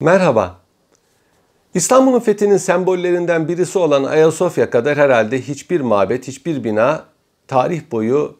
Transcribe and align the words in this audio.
Merhaba. 0.00 0.60
İstanbul'un 1.74 2.20
fethinin 2.20 2.56
sembollerinden 2.56 3.48
birisi 3.48 3.78
olan 3.78 4.04
Ayasofya 4.04 4.70
kadar 4.70 4.98
herhalde 4.98 5.40
hiçbir 5.40 5.80
mabet, 5.80 6.28
hiçbir 6.28 6.64
bina 6.64 7.04
tarih 7.46 7.82
boyu 7.90 8.36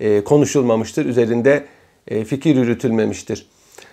e, 0.00 0.24
konuşulmamıştır. 0.24 1.06
Üzerinde 1.06 1.66
e, 2.08 2.24
fikir 2.24 2.56
yürütülmemiştir. 2.56 3.48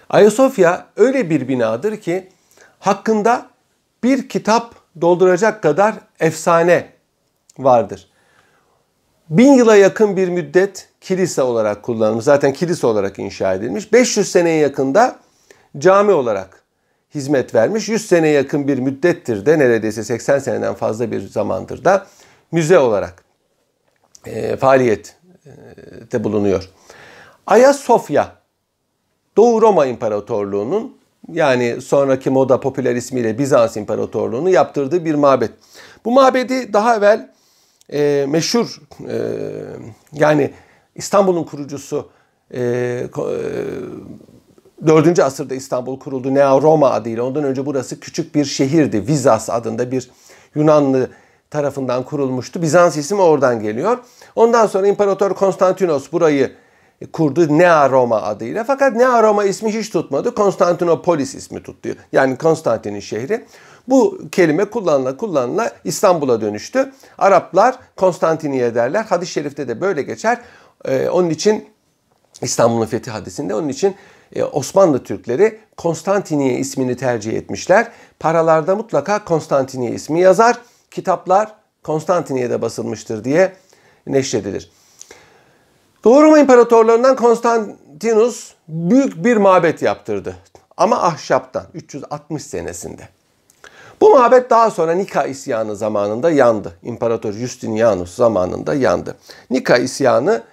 Ayasofya 0.10 0.88
öyle 0.96 1.30
bir 1.30 1.48
binadır 1.48 1.98
ki 1.98 2.30
hakkında 2.80 3.50
bir 4.04 4.30
kitap 4.30 4.76
dolduracak 5.02 5.64
kadar 5.64 5.96
efsane 6.20 6.90
vardır. 7.60 8.08
Bin 9.30 9.54
yıla 9.54 9.76
yakın 9.76 10.18
bir 10.18 10.30
müddet 10.30 10.90
kilise 11.02 11.42
olarak 11.42 11.84
kullanılmış. 11.84 12.26
Zaten 12.26 12.54
kilise 12.54 12.88
olarak 12.88 13.20
inşa 13.20 13.54
edilmiş. 13.54 13.94
500 13.94 14.32
seneye 14.32 14.58
yakında 14.58 15.20
cami 15.78 16.12
olarak 16.12 16.65
hizmet 17.16 17.56
vermiş. 17.56 17.90
100 17.90 18.06
sene 18.06 18.28
yakın 18.28 18.68
bir 18.68 18.78
müddettir 18.78 19.46
de 19.46 19.60
neredeyse 19.60 20.04
80 20.04 20.40
seneden 20.40 20.74
fazla 20.74 21.12
bir 21.12 21.28
zamandır 21.28 21.86
da 21.86 22.08
müze 22.52 22.80
olarak 22.80 23.24
e, 24.26 24.58
faaliyette 24.58 26.24
bulunuyor. 26.24 26.70
Ayasofya 27.48 28.36
Doğu 29.38 29.62
Roma 29.62 29.86
İmparatorluğu'nun 29.86 30.98
yani 31.32 31.82
sonraki 31.82 32.30
moda 32.30 32.60
popüler 32.60 32.96
ismiyle 32.96 33.38
Bizans 33.38 33.78
İmparatorluğu'nu 33.78 34.50
yaptırdığı 34.50 35.06
bir 35.06 35.16
mabet. 35.16 35.52
Bu 36.06 36.12
mabedi 36.12 36.74
daha 36.74 36.96
evvel 36.96 37.30
e, 37.94 38.26
meşhur 38.30 38.82
e, 39.10 39.18
yani 40.14 40.52
İstanbul'un 40.96 41.44
kurucusu 41.44 42.10
e, 42.52 42.62
e, 42.62 43.08
4. 44.88 45.20
asırda 45.20 45.56
İstanbul 45.56 46.00
kuruldu. 46.00 46.34
Nea 46.34 46.62
Roma 46.62 46.90
adıyla. 46.90 47.24
Ondan 47.24 47.44
önce 47.44 47.66
burası 47.66 48.00
küçük 48.00 48.36
bir 48.36 48.46
şehirdi. 48.46 49.08
Vizas 49.08 49.50
adında 49.50 49.92
bir 49.92 50.10
Yunanlı 50.56 51.10
tarafından 51.50 52.04
kurulmuştu. 52.04 52.62
Bizans 52.62 52.98
ismi 52.98 53.22
oradan 53.22 53.60
geliyor. 53.60 53.98
Ondan 54.36 54.68
sonra 54.68 54.88
İmparator 54.88 55.34
Konstantinos 55.34 56.12
burayı 56.12 56.52
kurdu 57.14 57.58
Nea 57.58 57.90
Roma 57.90 58.22
adıyla. 58.22 58.64
Fakat 58.64 58.96
Nea 58.96 59.24
Roma 59.24 59.44
ismi 59.44 59.74
hiç 59.74 59.90
tutmadı. 59.90 60.36
Konstantinopolis 60.36 61.36
ismi 61.36 61.64
tuttu. 61.64 61.90
Yani 62.12 62.38
Konstantin'in 62.38 63.00
şehri. 63.00 63.46
Bu 63.88 64.20
kelime 64.32 64.66
kullanıla 64.66 65.18
kullanıla 65.18 65.72
İstanbul'a 65.84 66.42
dönüştü. 66.42 66.92
Araplar 67.18 67.76
Konstantiniye 67.96 68.76
derler. 68.76 69.04
Hadis-i 69.04 69.32
şerifte 69.32 69.68
de 69.68 69.82
böyle 69.82 70.02
geçer. 70.02 70.38
Ee, 70.86 71.10
onun 71.10 71.30
için 71.30 71.66
İstanbul'un 72.42 72.86
fethi 72.86 73.12
hadisinde 73.12 73.56
onun 73.56 73.70
için 73.70 73.96
Osmanlı 74.52 75.04
Türkleri 75.04 75.60
Konstantiniye 75.78 76.58
ismini 76.58 76.98
tercih 76.98 77.34
etmişler. 77.34 77.92
Paralarda 78.20 78.76
mutlaka 78.76 79.26
Konstantiniye 79.26 79.92
ismi 79.92 80.22
yazar. 80.22 80.58
Kitaplar 80.92 81.56
Konstantiniye'de 81.84 82.62
basılmıştır 82.62 83.24
diye 83.24 83.54
neşredilir. 84.08 84.72
Doğu 86.04 86.24
Roma 86.24 86.40
İmparatorlarından 86.40 87.16
Konstantinus 87.16 88.54
büyük 88.68 89.26
bir 89.26 89.38
mabet 89.38 89.82
yaptırdı. 89.82 90.36
Ama 90.78 91.04
ahşaptan 91.04 91.66
360 91.74 92.44
senesinde. 92.44 93.02
Bu 94.02 94.10
mabet 94.10 94.50
daha 94.50 94.72
sonra 94.72 94.92
Nika 94.92 95.24
isyanı 95.24 95.76
zamanında 95.76 96.32
yandı. 96.32 96.74
İmparator 96.84 97.34
Justinianus 97.34 98.16
zamanında 98.16 98.74
yandı. 98.74 99.18
Nika 99.50 99.78
isyanı 99.78 100.44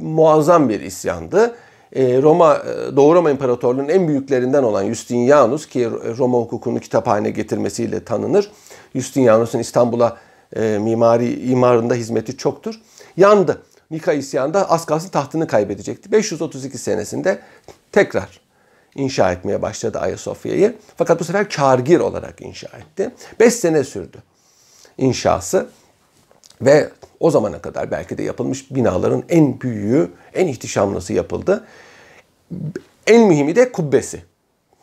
muazzam 0.00 0.68
bir 0.68 0.80
isyandı. 0.80 1.56
Ee, 1.92 2.22
Roma 2.22 2.56
e, 2.56 2.96
Doğu 2.96 3.14
Roma 3.14 3.30
İmparatorluğu'nun 3.30 3.88
en 3.88 4.08
büyüklerinden 4.08 4.62
olan 4.62 4.86
Justinianus 4.86 5.66
ki 5.66 5.90
Roma 5.90 6.38
hukukunu 6.38 6.80
kitap 6.80 7.06
haline 7.06 7.30
getirmesiyle 7.30 8.04
tanınır. 8.04 8.50
Justinianus'un 8.94 9.58
İstanbul'a 9.58 10.16
e, 10.56 10.78
mimari 10.78 11.50
imarında 11.50 11.94
hizmeti 11.94 12.36
çoktur. 12.36 12.80
Yandı. 13.16 13.62
Nika 13.90 14.12
isyanında 14.12 14.70
az 14.70 14.86
kalsın 14.86 15.08
tahtını 15.08 15.46
kaybedecekti. 15.46 16.12
532 16.12 16.78
senesinde 16.78 17.40
tekrar 17.92 18.40
inşa 18.94 19.32
etmeye 19.32 19.62
başladı 19.62 19.98
Ayasofya'yı. 19.98 20.76
Fakat 20.96 21.20
bu 21.20 21.24
sefer 21.24 21.50
kargir 21.50 22.00
olarak 22.00 22.40
inşa 22.40 22.68
etti. 22.78 23.10
5 23.40 23.54
sene 23.54 23.84
sürdü 23.84 24.22
inşası. 24.98 25.68
Ve 26.60 26.90
o 27.20 27.30
zamana 27.30 27.58
kadar 27.58 27.90
belki 27.90 28.18
de 28.18 28.22
yapılmış 28.22 28.74
binaların 28.74 29.22
en 29.28 29.60
büyüğü, 29.60 30.10
en 30.34 30.46
ihtişamlısı 30.46 31.12
yapıldı. 31.12 31.64
En 33.06 33.26
mühimi 33.26 33.56
de 33.56 33.72
kubbesi. 33.72 34.22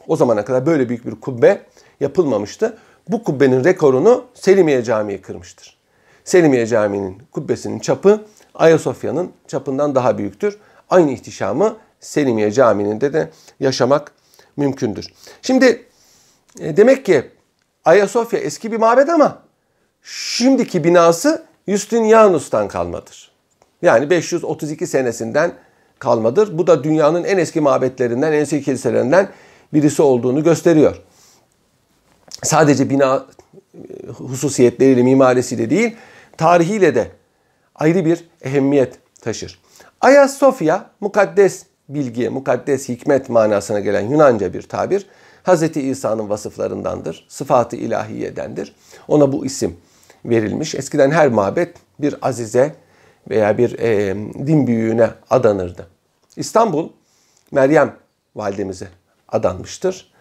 O 0.08 0.16
zamana 0.16 0.46
kadar 0.46 0.66
böyle 0.66 0.90
büyük 0.90 1.06
bir 1.06 1.16
kubbe 1.16 1.62
yapılmamıştı. 2.00 2.78
Bu 3.10 3.24
kubbenin 3.24 3.64
rekorunu 3.64 4.26
Selimiye 4.34 4.84
Camii 4.84 5.22
kırmıştır. 5.22 5.78
Selimiye 6.24 6.68
Camii'nin 6.68 7.24
kubbesinin 7.32 7.80
çapı 7.80 8.26
Ayasofya'nın 8.56 9.32
çapından 9.48 9.96
daha 9.96 10.18
büyüktür. 10.18 10.58
Aynı 10.90 11.12
ihtişamı 11.12 11.78
Selimiye 12.00 12.52
Camii'nin 12.52 13.02
de 13.02 13.14
de 13.14 13.30
yaşamak 13.60 14.12
mümkündür. 14.58 15.14
Şimdi 15.42 15.86
e, 16.60 16.78
demek 16.78 17.06
ki 17.06 17.32
Ayasofya 17.86 18.40
eski 18.40 18.72
bir 18.72 18.78
mabed 18.78 19.08
ama 19.08 19.42
şimdiki 20.04 20.84
binası 20.84 21.46
Justinianus'tan 21.68 22.68
kalmadır. 22.68 23.32
Yani 23.82 24.10
532 24.10 24.88
senesinden 24.88 25.54
kalmadır. 26.00 26.58
Bu 26.58 26.68
da 26.68 26.84
dünyanın 26.84 27.24
en 27.24 27.38
eski 27.38 27.62
mabetlerinden, 27.62 28.32
en 28.32 28.40
eski 28.40 28.64
kiliselerinden 28.64 29.30
birisi 29.74 30.02
olduğunu 30.02 30.44
gösteriyor. 30.44 31.02
Sadece 32.44 32.90
bina 32.90 33.26
e, 33.74 34.08
hususiyetleriyle, 34.08 35.04
mimarisiyle 35.04 35.70
değil, 35.70 35.96
tarihiyle 36.38 36.96
de 36.96 37.12
ayrı 37.76 38.06
bir 38.06 38.24
ehemmiyet 38.42 38.94
taşır. 39.22 39.60
Ayasofya 40.02 40.90
mukaddes 41.00 41.66
bilgi, 41.90 42.30
mukaddes 42.30 42.90
hikmet 42.90 43.30
manasına 43.30 43.80
gelen 43.80 44.02
Yunanca 44.02 44.54
bir 44.54 44.62
tabir. 44.62 45.06
Hz. 45.44 45.78
İsa'nın 45.78 46.30
vasıflarındandır, 46.30 47.26
sıfatı 47.30 47.76
ilahiyedendir. 47.76 48.76
Ona 49.08 49.32
bu 49.32 49.46
isim 49.46 49.78
verilmiş. 50.30 50.76
Eskiden 50.76 51.12
her 51.12 51.28
mabet 51.28 51.76
bir 52.00 52.16
azize 52.22 52.76
veya 53.30 53.58
bir 53.58 53.80
e, 53.80 54.16
din 54.48 54.68
büyüğüne 54.68 55.10
adanırdı. 55.30 55.88
İstanbul 56.36 56.90
Meryem 57.52 57.96
validemize 58.36 58.88
adanmıştır. 59.30 60.14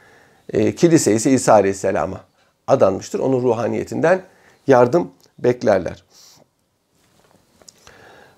E, 0.52 0.74
kilise 0.74 1.14
ise 1.14 1.30
İsa 1.30 1.52
Aleyhisselam'a 1.52 2.20
adanmıştır. 2.66 3.18
Onun 3.18 3.42
ruhaniyetinden 3.42 4.22
yardım 4.66 5.10
beklerler. 5.38 6.04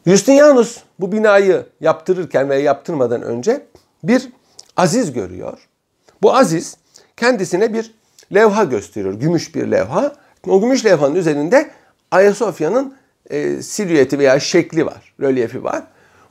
Justinianus 0.07 0.79
bu 1.01 1.13
binayı 1.13 1.67
yaptırırken 1.81 2.51
veya 2.51 2.61
yaptırmadan 2.61 3.23
önce 3.23 3.67
bir 4.03 4.29
aziz 4.77 5.13
görüyor. 5.13 5.69
Bu 6.23 6.35
aziz 6.35 6.77
kendisine 7.17 7.73
bir 7.73 7.95
levha 8.35 8.65
gösteriyor. 8.65 9.15
Gümüş 9.15 9.55
bir 9.55 9.71
levha. 9.71 10.17
O 10.49 10.61
gümüş 10.61 10.85
levhanın 10.85 11.15
üzerinde 11.15 11.71
Ayasofya'nın 12.11 12.95
e, 13.31 13.63
silüeti 13.63 14.19
veya 14.19 14.41
şekli 14.41 14.87
var, 14.87 15.13
rölyefi 15.21 15.65
var. 15.65 15.83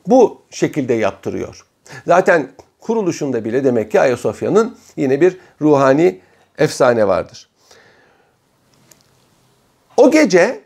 Bu 0.07 0.41
şekilde 0.49 0.93
yaptırıyor. 0.93 1.65
Zaten 2.07 2.47
kuruluşunda 2.79 3.45
bile 3.45 3.63
demek 3.63 3.91
ki 3.91 3.99
Ayasofya'nın 3.99 4.77
yine 4.97 5.21
bir 5.21 5.37
ruhani 5.61 6.19
efsane 6.57 7.07
vardır. 7.07 7.49
O 9.97 10.11
gece 10.11 10.61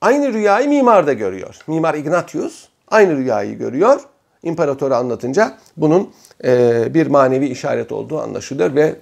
aynı 0.00 0.32
rüyayı 0.32 0.68
mimar 0.68 1.06
da 1.06 1.12
görüyor. 1.12 1.56
Mimar 1.66 1.94
Ignatius 1.94 2.68
aynı 2.88 3.16
rüyayı 3.16 3.58
görüyor. 3.58 4.00
İmparatora 4.42 4.96
anlatınca 4.96 5.58
bunun 5.76 6.10
e, 6.44 6.94
bir 6.94 7.06
manevi 7.06 7.46
işaret 7.46 7.92
olduğu 7.92 8.20
anlaşılıyor 8.20 8.74
ve 8.74 8.96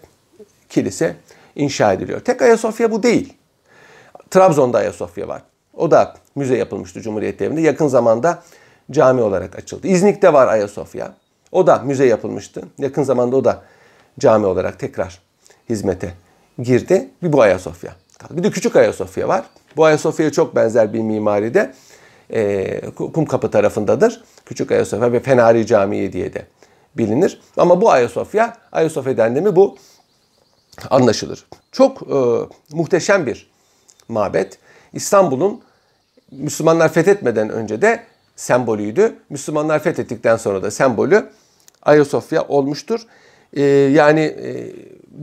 kilise 0.68 1.16
inşa 1.56 1.92
ediliyor. 1.92 2.20
Tek 2.20 2.42
Ayasofya 2.42 2.92
bu 2.92 3.02
değil. 3.02 3.39
Trabzon'da 4.30 4.78
Ayasofya 4.78 5.28
var. 5.28 5.42
O 5.74 5.90
da 5.90 6.14
müze 6.34 6.56
yapılmıştı 6.56 7.00
Cumhuriyet 7.00 7.38
devrinde. 7.38 7.60
Yakın 7.60 7.88
zamanda 7.88 8.42
cami 8.90 9.22
olarak 9.22 9.58
açıldı. 9.58 9.86
İznik'te 9.86 10.32
var 10.32 10.48
Ayasofya. 10.48 11.12
O 11.52 11.66
da 11.66 11.78
müze 11.78 12.06
yapılmıştı. 12.06 12.62
Yakın 12.78 13.02
zamanda 13.02 13.36
o 13.36 13.44
da 13.44 13.62
cami 14.18 14.46
olarak 14.46 14.78
tekrar 14.78 15.20
hizmete 15.68 16.14
girdi. 16.62 17.08
Bir 17.22 17.32
bu 17.32 17.42
Ayasofya. 17.42 17.92
Bir 18.30 18.42
de 18.42 18.50
küçük 18.50 18.76
Ayasofya 18.76 19.28
var. 19.28 19.44
Bu 19.76 19.84
Ayasofya'ya 19.84 20.32
çok 20.32 20.56
benzer 20.56 20.92
bir 20.92 21.00
mimaride 21.00 21.74
e, 22.30 22.80
Kumkapı 22.90 23.50
tarafındadır. 23.50 24.24
Küçük 24.46 24.72
Ayasofya 24.72 25.12
ve 25.12 25.20
Fenari 25.20 25.66
Camii 25.66 26.12
diye 26.12 26.34
de 26.34 26.46
bilinir. 26.96 27.40
Ama 27.56 27.80
bu 27.80 27.90
Ayasofya, 27.90 28.56
Ayasofya 28.72 29.16
denli 29.16 29.56
bu 29.56 29.76
anlaşılır. 30.90 31.46
Çok 31.72 32.02
e, 32.02 32.16
muhteşem 32.72 33.26
bir 33.26 33.50
mabet. 34.10 34.58
İstanbul'un 34.92 35.60
Müslümanlar 36.30 36.92
fethetmeden 36.92 37.50
önce 37.50 37.82
de 37.82 38.02
sembolüydü. 38.36 39.14
Müslümanlar 39.30 39.82
fethettikten 39.82 40.36
sonra 40.36 40.62
da 40.62 40.70
sembolü 40.70 41.30
Ayasofya 41.82 42.42
olmuştur. 42.42 43.00
e, 43.52 43.62
yani 43.62 44.20
e, 44.20 44.72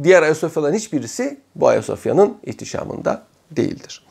diğer 0.04 0.22
Ayasofya'ların 0.22 0.76
hiçbirisi 0.76 1.38
bu 1.56 1.68
Ayasofya'nın 1.68 2.38
ihtişamında 2.44 3.24
değildir. 3.52 4.06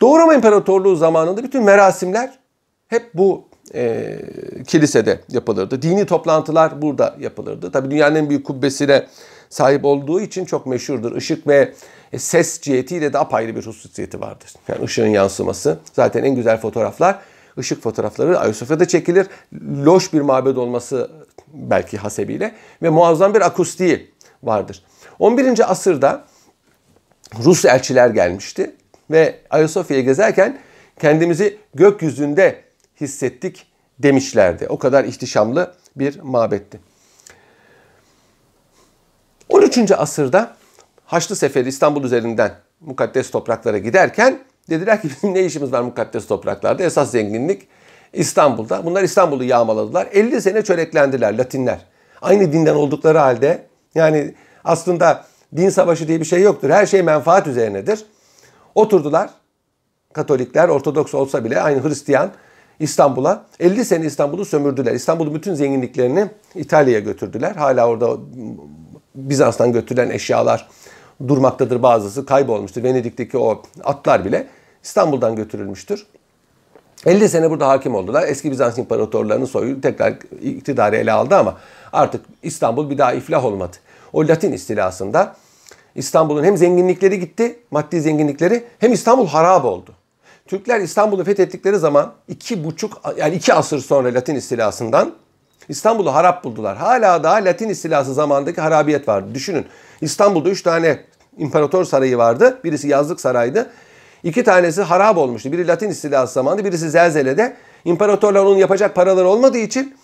Doğu 0.00 0.18
Roma 0.18 0.34
İmparatorluğu 0.34 0.96
zamanında 0.96 1.42
bütün 1.42 1.64
merasimler 1.64 2.38
hep 2.88 3.14
bu 3.14 3.44
e, 3.74 4.18
kilisede 4.66 5.20
yapılırdı. 5.28 5.82
Dini 5.82 6.06
toplantılar 6.06 6.82
burada 6.82 7.16
yapılırdı. 7.20 7.72
Tabii 7.72 7.90
dünyanın 7.90 8.14
en 8.14 8.28
büyük 8.30 8.46
kubbesine 8.46 9.06
sahip 9.50 9.84
olduğu 9.84 10.20
için 10.20 10.44
çok 10.44 10.66
meşhurdur. 10.66 11.16
Işık 11.16 11.46
ve 11.46 11.72
ses 12.16 12.60
cihetiyle 12.60 13.12
de 13.12 13.18
apayrı 13.18 13.56
bir 13.56 13.66
hususiyeti 13.66 14.20
vardır. 14.20 14.52
Yani 14.68 14.84
ışığın 14.84 15.06
yansıması. 15.06 15.78
Zaten 15.92 16.24
en 16.24 16.34
güzel 16.34 16.60
fotoğraflar 16.60 17.18
ışık 17.58 17.82
fotoğrafları 17.82 18.38
Ayasofya'da 18.38 18.88
çekilir. 18.88 19.26
Loş 19.84 20.12
bir 20.12 20.20
mabed 20.20 20.56
olması 20.56 21.10
belki 21.52 21.98
hasebiyle 21.98 22.54
ve 22.82 22.88
muazzam 22.88 23.34
bir 23.34 23.40
akustiği 23.40 24.10
vardır. 24.42 24.82
11. 25.18 25.70
asırda 25.70 26.24
Rus 27.44 27.64
elçiler 27.64 28.10
gelmişti 28.10 28.74
ve 29.10 29.40
Ayasofya'yı 29.50 30.04
gezerken 30.04 30.58
kendimizi 31.00 31.58
gökyüzünde 31.74 32.64
hissettik 33.00 33.66
demişlerdi. 33.98 34.66
O 34.68 34.78
kadar 34.78 35.04
ihtişamlı 35.04 35.74
bir 35.96 36.20
mabetti. 36.20 36.80
13. 39.48 39.90
asırda 39.90 40.56
Haçlı 41.06 41.36
Seferi 41.36 41.68
İstanbul 41.68 42.04
üzerinden 42.04 42.52
mukaddes 42.80 43.30
topraklara 43.30 43.78
giderken 43.78 44.38
dediler 44.70 45.02
ki 45.02 45.08
bizim 45.08 45.34
ne 45.34 45.44
işimiz 45.44 45.72
var 45.72 45.80
mukaddes 45.80 46.26
topraklarda? 46.26 46.82
Esas 46.82 47.10
zenginlik 47.10 47.68
İstanbul'da. 48.12 48.84
Bunlar 48.84 49.02
İstanbul'u 49.02 49.44
yağmaladılar. 49.44 50.08
50 50.12 50.42
sene 50.42 50.62
çöreklendiler 50.62 51.38
Latinler. 51.38 51.78
Aynı 52.22 52.52
dinden 52.52 52.74
oldukları 52.74 53.18
halde 53.18 53.66
yani 53.94 54.34
aslında 54.64 55.24
din 55.56 55.68
savaşı 55.68 56.08
diye 56.08 56.20
bir 56.20 56.24
şey 56.24 56.42
yoktur. 56.42 56.70
Her 56.70 56.86
şey 56.86 57.02
menfaat 57.02 57.46
üzerinedir. 57.46 58.04
Oturdular. 58.74 59.30
Katolikler, 60.12 60.68
Ortodoks 60.68 61.14
olsa 61.14 61.44
bile 61.44 61.60
aynı 61.60 61.88
Hristiyan 61.88 62.30
İstanbul'a 62.80 63.46
50 63.60 63.84
sene 63.84 64.06
İstanbul'u 64.06 64.44
sömürdüler. 64.44 64.94
İstanbul'un 64.94 65.34
bütün 65.34 65.54
zenginliklerini 65.54 66.26
İtalya'ya 66.54 67.00
götürdüler. 67.00 67.56
Hala 67.56 67.88
orada 67.88 68.16
Bizans'tan 69.14 69.72
götürülen 69.72 70.10
eşyalar 70.10 70.68
durmaktadır 71.28 71.82
bazısı 71.82 72.26
kaybolmuştur. 72.26 72.82
Venedik'teki 72.82 73.38
o 73.38 73.62
atlar 73.84 74.24
bile 74.24 74.46
İstanbul'dan 74.82 75.36
götürülmüştür. 75.36 76.06
50 77.06 77.28
sene 77.28 77.50
burada 77.50 77.68
hakim 77.68 77.94
oldular. 77.94 78.28
Eski 78.28 78.50
Bizans 78.50 78.78
imparatorlarının 78.78 79.44
soyu 79.44 79.80
tekrar 79.80 80.14
iktidarı 80.42 80.96
ele 80.96 81.12
aldı 81.12 81.36
ama 81.36 81.56
artık 81.92 82.24
İstanbul 82.42 82.90
bir 82.90 82.98
daha 82.98 83.12
iflah 83.12 83.44
olmadı. 83.44 83.76
O 84.12 84.28
Latin 84.28 84.52
istilasında 84.52 85.36
İstanbul'un 85.94 86.44
hem 86.44 86.56
zenginlikleri 86.56 87.20
gitti, 87.20 87.58
maddi 87.70 88.00
zenginlikleri 88.00 88.64
hem 88.78 88.92
İstanbul 88.92 89.26
harap 89.26 89.64
oldu. 89.64 89.92
Türkler 90.46 90.80
İstanbul'u 90.80 91.24
fethettikleri 91.24 91.78
zaman 91.78 92.12
iki 92.28 92.64
buçuk 92.64 93.02
yani 93.16 93.34
iki 93.34 93.54
asır 93.54 93.78
sonra 93.78 94.14
Latin 94.14 94.34
istilasından 94.34 95.14
İstanbul'u 95.68 96.14
harap 96.14 96.44
buldular. 96.44 96.76
Hala 96.76 97.22
daha 97.22 97.36
Latin 97.36 97.68
istilası 97.68 98.14
zamandaki 98.14 98.60
harabiyet 98.60 99.08
vardı. 99.08 99.34
Düşünün 99.34 99.66
İstanbul'da 100.00 100.48
üç 100.48 100.62
tane 100.62 101.00
imparator 101.38 101.84
sarayı 101.84 102.18
vardı. 102.18 102.58
Birisi 102.64 102.88
yazlık 102.88 103.20
saraydı. 103.20 103.70
İki 104.22 104.44
tanesi 104.44 104.82
harap 104.82 105.18
olmuştu. 105.18 105.52
Biri 105.52 105.68
Latin 105.68 105.90
istilası 105.90 106.32
zamanında, 106.32 106.64
birisi 106.64 106.90
Zelzele'de. 106.90 107.56
İmparatorlar 107.84 108.40
onun 108.40 108.56
yapacak 108.56 108.94
paraları 108.94 109.28
olmadığı 109.28 109.58
için 109.58 109.94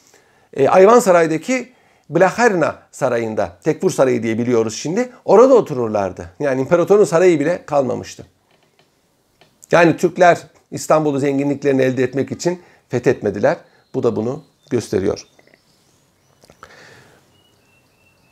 e, 0.57 0.69
Ayvansaray'daki 0.69 1.73
Blacherna 2.11 2.77
sarayında, 2.91 3.59
Tekfur 3.65 3.91
Sarayı 3.91 4.23
diye 4.23 4.39
biliyoruz 4.39 4.77
şimdi. 4.77 5.13
Orada 5.25 5.55
otururlardı. 5.55 6.31
Yani 6.41 6.61
imparatorun 6.61 7.05
sarayı 7.05 7.41
bile 7.41 7.67
kalmamıştı. 7.67 8.27
Yani 9.73 9.97
Türkler 9.97 10.39
İstanbul'u 10.71 11.19
zenginliklerini 11.19 11.83
elde 11.83 12.03
etmek 12.03 12.33
için 12.33 12.63
fethetmediler. 12.89 13.57
Bu 13.95 14.03
da 14.03 14.17
bunu 14.17 14.45
gösteriyor. 14.71 15.27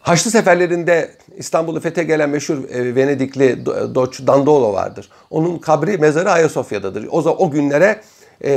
Haçlı 0.01 0.31
seferlerinde 0.31 1.11
İstanbul'u 1.37 1.81
fethe 1.81 2.03
gelen 2.03 2.31
meşhur 2.31 2.71
e, 2.71 2.95
Venedikli 2.95 3.67
Doç 3.95 4.27
Dandolo 4.27 4.73
vardır. 4.73 5.09
Onun 5.31 5.59
kabri 5.59 5.99
mezarı 5.99 6.31
Ayasofya'dadır. 6.31 7.07
O, 7.11 7.19
o 7.19 7.51
günlere 7.51 8.01
e, 8.45 8.51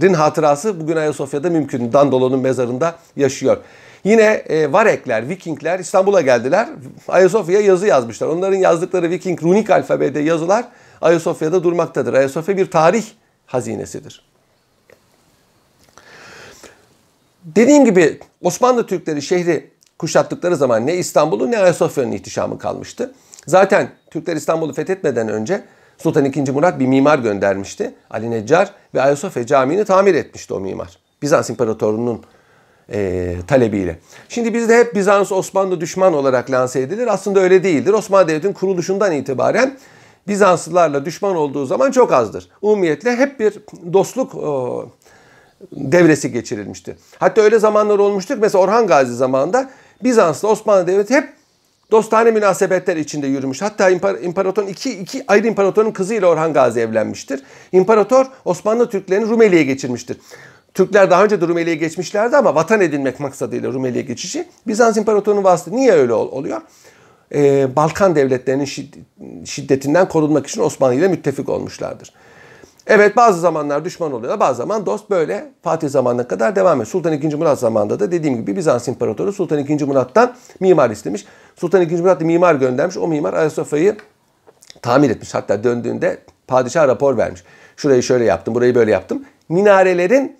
din 0.00 0.14
hatırası 0.14 0.80
bugün 0.80 0.96
Ayasofya'da 0.96 1.50
mümkün. 1.50 1.92
Dandolo'nun 1.92 2.40
mezarında 2.40 2.94
yaşıyor. 3.16 3.56
Yine 4.04 4.22
e, 4.22 4.72
Varekler, 4.72 5.28
Vikingler 5.28 5.78
İstanbul'a 5.78 6.20
geldiler. 6.20 6.68
Ayasofya'ya 7.08 7.66
yazı 7.66 7.86
yazmışlar. 7.86 8.26
Onların 8.26 8.58
yazdıkları 8.58 9.10
Viking 9.10 9.42
runik 9.42 9.70
alfabede 9.70 10.20
yazılar 10.20 10.64
Ayasofya'da 11.00 11.64
durmaktadır. 11.64 12.14
Ayasofya 12.14 12.56
bir 12.56 12.70
tarih 12.70 13.04
hazinesidir. 13.46 14.24
Dediğim 17.44 17.84
gibi 17.84 18.20
Osmanlı 18.42 18.86
Türkleri 18.86 19.22
şehri 19.22 19.71
kuşattıkları 20.02 20.56
zaman 20.56 20.86
ne 20.86 20.94
İstanbul'un 20.94 21.50
ne 21.50 21.58
Ayasofya'nın 21.58 22.12
ihtişamı 22.12 22.58
kalmıştı. 22.58 23.12
Zaten 23.46 23.90
Türkler 24.10 24.36
İstanbul'u 24.36 24.72
fethetmeden 24.72 25.28
önce 25.28 25.64
Sultan 25.98 26.24
II. 26.24 26.50
Murat 26.50 26.80
bir 26.80 26.86
mimar 26.86 27.18
göndermişti. 27.18 27.94
Ali 28.10 28.30
Neccar 28.30 28.70
ve 28.94 29.02
Ayasofya 29.02 29.46
Camii'ni 29.46 29.84
tamir 29.84 30.14
etmişti 30.14 30.54
o 30.54 30.60
mimar. 30.60 30.98
Bizans 31.22 31.50
İmparatorluğu'nun 31.50 32.22
e, 32.92 33.34
talebiyle. 33.46 33.98
Şimdi 34.28 34.54
bizde 34.54 34.78
hep 34.78 34.94
Bizans 34.94 35.32
Osmanlı 35.32 35.80
düşman 35.80 36.14
olarak 36.14 36.50
lanse 36.50 36.80
edilir. 36.80 37.06
Aslında 37.06 37.40
öyle 37.40 37.64
değildir. 37.64 37.92
Osmanlı 37.92 38.28
Devleti'nin 38.28 38.52
kuruluşundan 38.52 39.12
itibaren 39.12 39.78
Bizanslılarla 40.28 41.04
düşman 41.04 41.36
olduğu 41.36 41.66
zaman 41.66 41.90
çok 41.90 42.12
azdır. 42.12 42.48
Umumiyetle 42.62 43.16
hep 43.16 43.40
bir 43.40 43.58
dostluk 43.92 44.34
o, 44.34 44.86
devresi 45.72 46.32
geçirilmişti. 46.32 46.96
Hatta 47.18 47.40
öyle 47.40 47.58
zamanlar 47.58 47.98
olmuştur. 47.98 48.38
Mesela 48.38 48.64
Orhan 48.64 48.86
Gazi 48.86 49.14
zamanında 49.14 49.70
Bizans'la 50.04 50.48
Osmanlı 50.48 50.86
Devleti 50.86 51.14
hep 51.14 51.28
dostane 51.90 52.30
münasebetler 52.30 52.96
içinde 52.96 53.26
yürümüş. 53.26 53.62
Hatta 53.62 53.90
imparatorun 54.22 54.66
iki, 54.66 54.98
iki 54.98 55.24
ayrı 55.28 55.46
imparatorun 55.46 55.90
kızıyla 55.90 56.28
Orhan 56.28 56.52
Gazi 56.52 56.80
evlenmiştir. 56.80 57.42
İmparator 57.72 58.26
Osmanlı 58.44 58.90
Türklerini 58.90 59.28
Rumeli'ye 59.28 59.62
geçirmiştir. 59.62 60.16
Türkler 60.74 61.10
daha 61.10 61.24
önce 61.24 61.40
de 61.40 61.48
Rumeli'ye 61.48 61.76
geçmişlerdi 61.76 62.36
ama 62.36 62.54
vatan 62.54 62.80
edinmek 62.80 63.20
maksadıyla 63.20 63.72
Rumeli'ye 63.72 64.02
geçişi 64.02 64.48
Bizans 64.66 64.96
İmparatorluğu'nun 64.96 65.44
vasıtası. 65.44 65.76
Niye 65.76 65.92
öyle 65.92 66.12
oluyor? 66.12 66.60
Ee, 67.34 67.76
Balkan 67.76 68.14
devletlerinin 68.14 68.64
şiddetinden 69.44 70.08
korunmak 70.08 70.46
için 70.46 70.60
Osmanlı 70.60 70.94
ile 70.94 71.08
müttefik 71.08 71.48
olmuşlardır. 71.48 72.12
Evet 72.86 73.16
bazı 73.16 73.40
zamanlar 73.40 73.84
düşman 73.84 74.12
oluyorlar, 74.12 74.40
bazı 74.40 74.56
zaman 74.56 74.86
dost 74.86 75.10
böyle 75.10 75.52
Fatih 75.62 75.88
zamanına 75.88 76.28
kadar 76.28 76.56
devam 76.56 76.80
ediyor. 76.80 76.86
Sultan 76.86 77.12
II. 77.12 77.34
Murat 77.34 77.58
zamanında 77.58 78.00
da 78.00 78.12
dediğim 78.12 78.36
gibi 78.36 78.56
Bizans 78.56 78.88
İmparatoru 78.88 79.32
Sultan 79.32 79.58
II. 79.58 79.84
Murat'tan 79.84 80.34
mimar 80.60 80.90
istemiş. 80.90 81.24
Sultan 81.56 81.82
II. 81.82 81.96
Murat 81.96 82.20
da 82.20 82.24
mimar 82.24 82.54
göndermiş. 82.54 82.96
O 82.96 83.08
mimar 83.08 83.34
Ayasofya'yı 83.34 83.96
tamir 84.82 85.10
etmiş. 85.10 85.34
Hatta 85.34 85.64
döndüğünde 85.64 86.18
padişah 86.46 86.88
rapor 86.88 87.16
vermiş. 87.16 87.44
Şurayı 87.76 88.02
şöyle 88.02 88.24
yaptım, 88.24 88.54
burayı 88.54 88.74
böyle 88.74 88.90
yaptım. 88.90 89.24
Minarelerin 89.48 90.36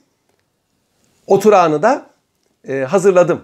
oturağını 1.27 1.83
da 1.83 2.07
e, 2.69 2.81
hazırladım 2.81 3.41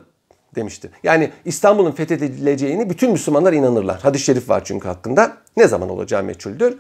demişti. 0.55 0.91
Yani 1.03 1.31
İstanbul'un 1.45 1.93
fethedileceğini 1.93 2.91
bütün 2.91 3.13
Müslümanlar 3.13 3.53
inanırlar. 3.53 4.01
Hadis-i 4.01 4.25
şerif 4.25 4.49
var 4.49 4.63
çünkü 4.65 4.89
hakkında. 4.89 5.33
Ne 5.57 5.69
zaman 5.69 5.89
olacağı 5.89 6.23
meçhuldür. 6.23 6.79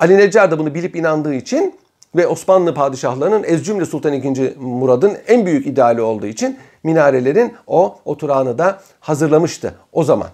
Ali 0.00 0.18
Neccar 0.18 0.50
da 0.50 0.58
bunu 0.58 0.74
bilip 0.74 0.96
inandığı 0.96 1.34
için 1.34 1.74
ve 2.16 2.26
Osmanlı 2.26 2.74
padişahlarının 2.74 3.44
Ezcümle 3.44 3.84
Sultan 3.84 4.12
II. 4.12 4.54
Murad'ın 4.58 5.18
en 5.26 5.46
büyük 5.46 5.66
ideali 5.66 6.00
olduğu 6.00 6.26
için 6.26 6.58
minarelerin 6.82 7.54
o 7.66 7.98
oturağını 8.04 8.58
da 8.58 8.80
hazırlamıştı 9.00 9.74
o 9.92 10.04
zaman. 10.04 10.28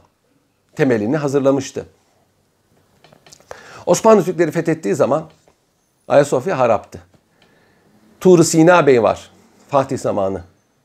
Temelini 0.76 1.16
hazırlamıştı. 1.16 1.86
Osmanlı 3.86 4.24
Türkleri 4.24 4.50
fethettiği 4.50 4.94
zaman 4.94 5.24
Ayasofya 6.08 6.58
haraptı. 6.58 6.98
Tur 8.20 8.44
Sina 8.44 8.86
Bey 8.86 9.02
var. 9.02 9.30
Fatih 9.68 9.98
zamanı 9.98 10.42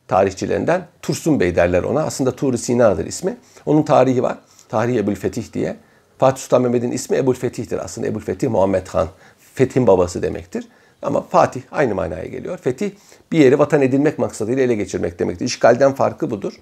tarihçilerinden. 0.07 0.87
Tursun 1.01 1.39
Bey 1.39 1.55
derler 1.55 1.83
ona. 1.83 2.03
Aslında 2.03 2.31
Tur 2.31 2.57
Sina'dır 2.57 3.05
ismi. 3.05 3.37
Onun 3.65 3.83
tarihi 3.83 4.23
var. 4.23 4.37
Tarihi 4.69 4.97
Ebul 4.97 5.15
Fetih 5.15 5.53
diye. 5.53 5.77
Fatih 6.21 6.41
Sultan 6.41 6.61
Mehmet'in 6.61 6.91
ismi 6.91 7.17
Ebul 7.17 7.33
Fetih'tir 7.33 7.85
aslında. 7.85 8.07
Ebul 8.07 8.19
Fetih 8.19 8.49
Muhammed 8.49 8.87
Han. 8.87 9.07
Fethin 9.55 9.87
babası 9.87 10.21
demektir. 10.21 10.67
Ama 11.01 11.21
Fatih 11.21 11.61
aynı 11.71 11.95
manaya 11.95 12.25
geliyor. 12.25 12.57
Fetih 12.57 12.91
bir 13.31 13.37
yeri 13.39 13.59
vatan 13.59 13.81
edinmek 13.81 14.19
maksadıyla 14.19 14.63
ele 14.63 14.75
geçirmek 14.75 15.19
demektir. 15.19 15.45
İşgalden 15.45 15.93
farkı 15.93 16.31
budur. 16.31 16.53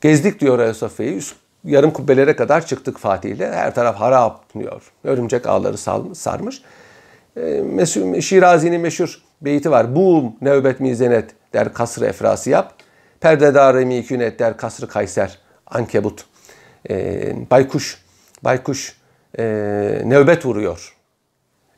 Gezdik 0.00 0.40
diyor 0.40 0.58
Ayasofya'yı. 0.58 1.20
Yarım 1.64 1.90
kubbelere 1.90 2.36
kadar 2.36 2.66
çıktık 2.66 2.98
Fatih 2.98 3.30
ile. 3.30 3.52
Her 3.52 3.74
taraf 3.74 3.96
harap 3.96 4.54
diyor. 4.58 4.92
Örümcek 5.04 5.46
ağları 5.46 5.78
sarmış. 6.14 6.62
E, 7.36 8.20
Şirazi'nin 8.20 8.80
meşhur 8.80 9.22
beyti 9.42 9.70
var. 9.70 9.96
Bu 9.96 10.32
nöbet 10.40 10.80
mizenet 10.80 11.30
der 11.52 11.74
kasrı 11.74 12.06
efrası 12.06 12.50
yap. 12.50 12.74
Perdedar-ı 13.20 13.86
Mikünetler, 13.86 14.56
Kasrı 14.56 14.88
Kayser, 14.88 15.38
Ankebut, 15.66 16.24
e, 16.90 17.50
Baykuş, 17.50 17.98
Baykuş 18.44 18.96
e, 19.38 19.42
nöbet 20.04 20.46
vuruyor. 20.46 20.96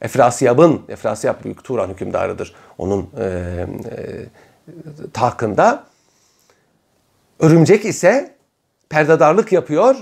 Efrasiyab'ın, 0.00 0.83
Efrasiyab 0.88 1.45
Büyük 1.45 1.64
Turan 1.64 1.88
hükümdarıdır. 1.88 2.54
Onun 2.78 3.11
e, 3.19 3.25
e, 3.25 3.66
tahtında. 5.12 5.85
Örümcek 7.38 7.85
ise 7.85 8.35
perdedarlık 8.88 9.52
yapıyor 9.52 9.97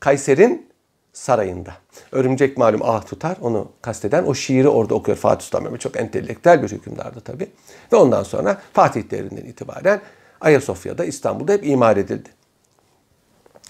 Kayser'in 0.00 0.70
sarayında. 1.12 1.74
Örümcek 2.12 2.58
malum 2.58 2.80
ah 2.84 3.06
tutar 3.06 3.36
onu 3.40 3.72
kasteden 3.82 4.24
o 4.24 4.34
şiiri 4.34 4.68
orada 4.68 4.94
okuyor 4.94 5.18
Fatih 5.18 5.44
Sultan 5.44 5.62
Mehmet. 5.62 5.80
Çok 5.80 5.96
entelektüel 5.96 6.62
bir 6.62 6.68
hükümdardı 6.68 7.20
tabi. 7.20 7.48
Ve 7.92 7.96
ondan 7.96 8.22
sonra 8.22 8.60
Fatih 8.72 9.10
devrinden 9.10 9.44
itibaren 9.44 10.00
Ayasofya'da 10.40 11.04
İstanbul'da 11.04 11.52
hep 11.52 11.66
imar 11.66 11.96
edildi. 11.96 12.28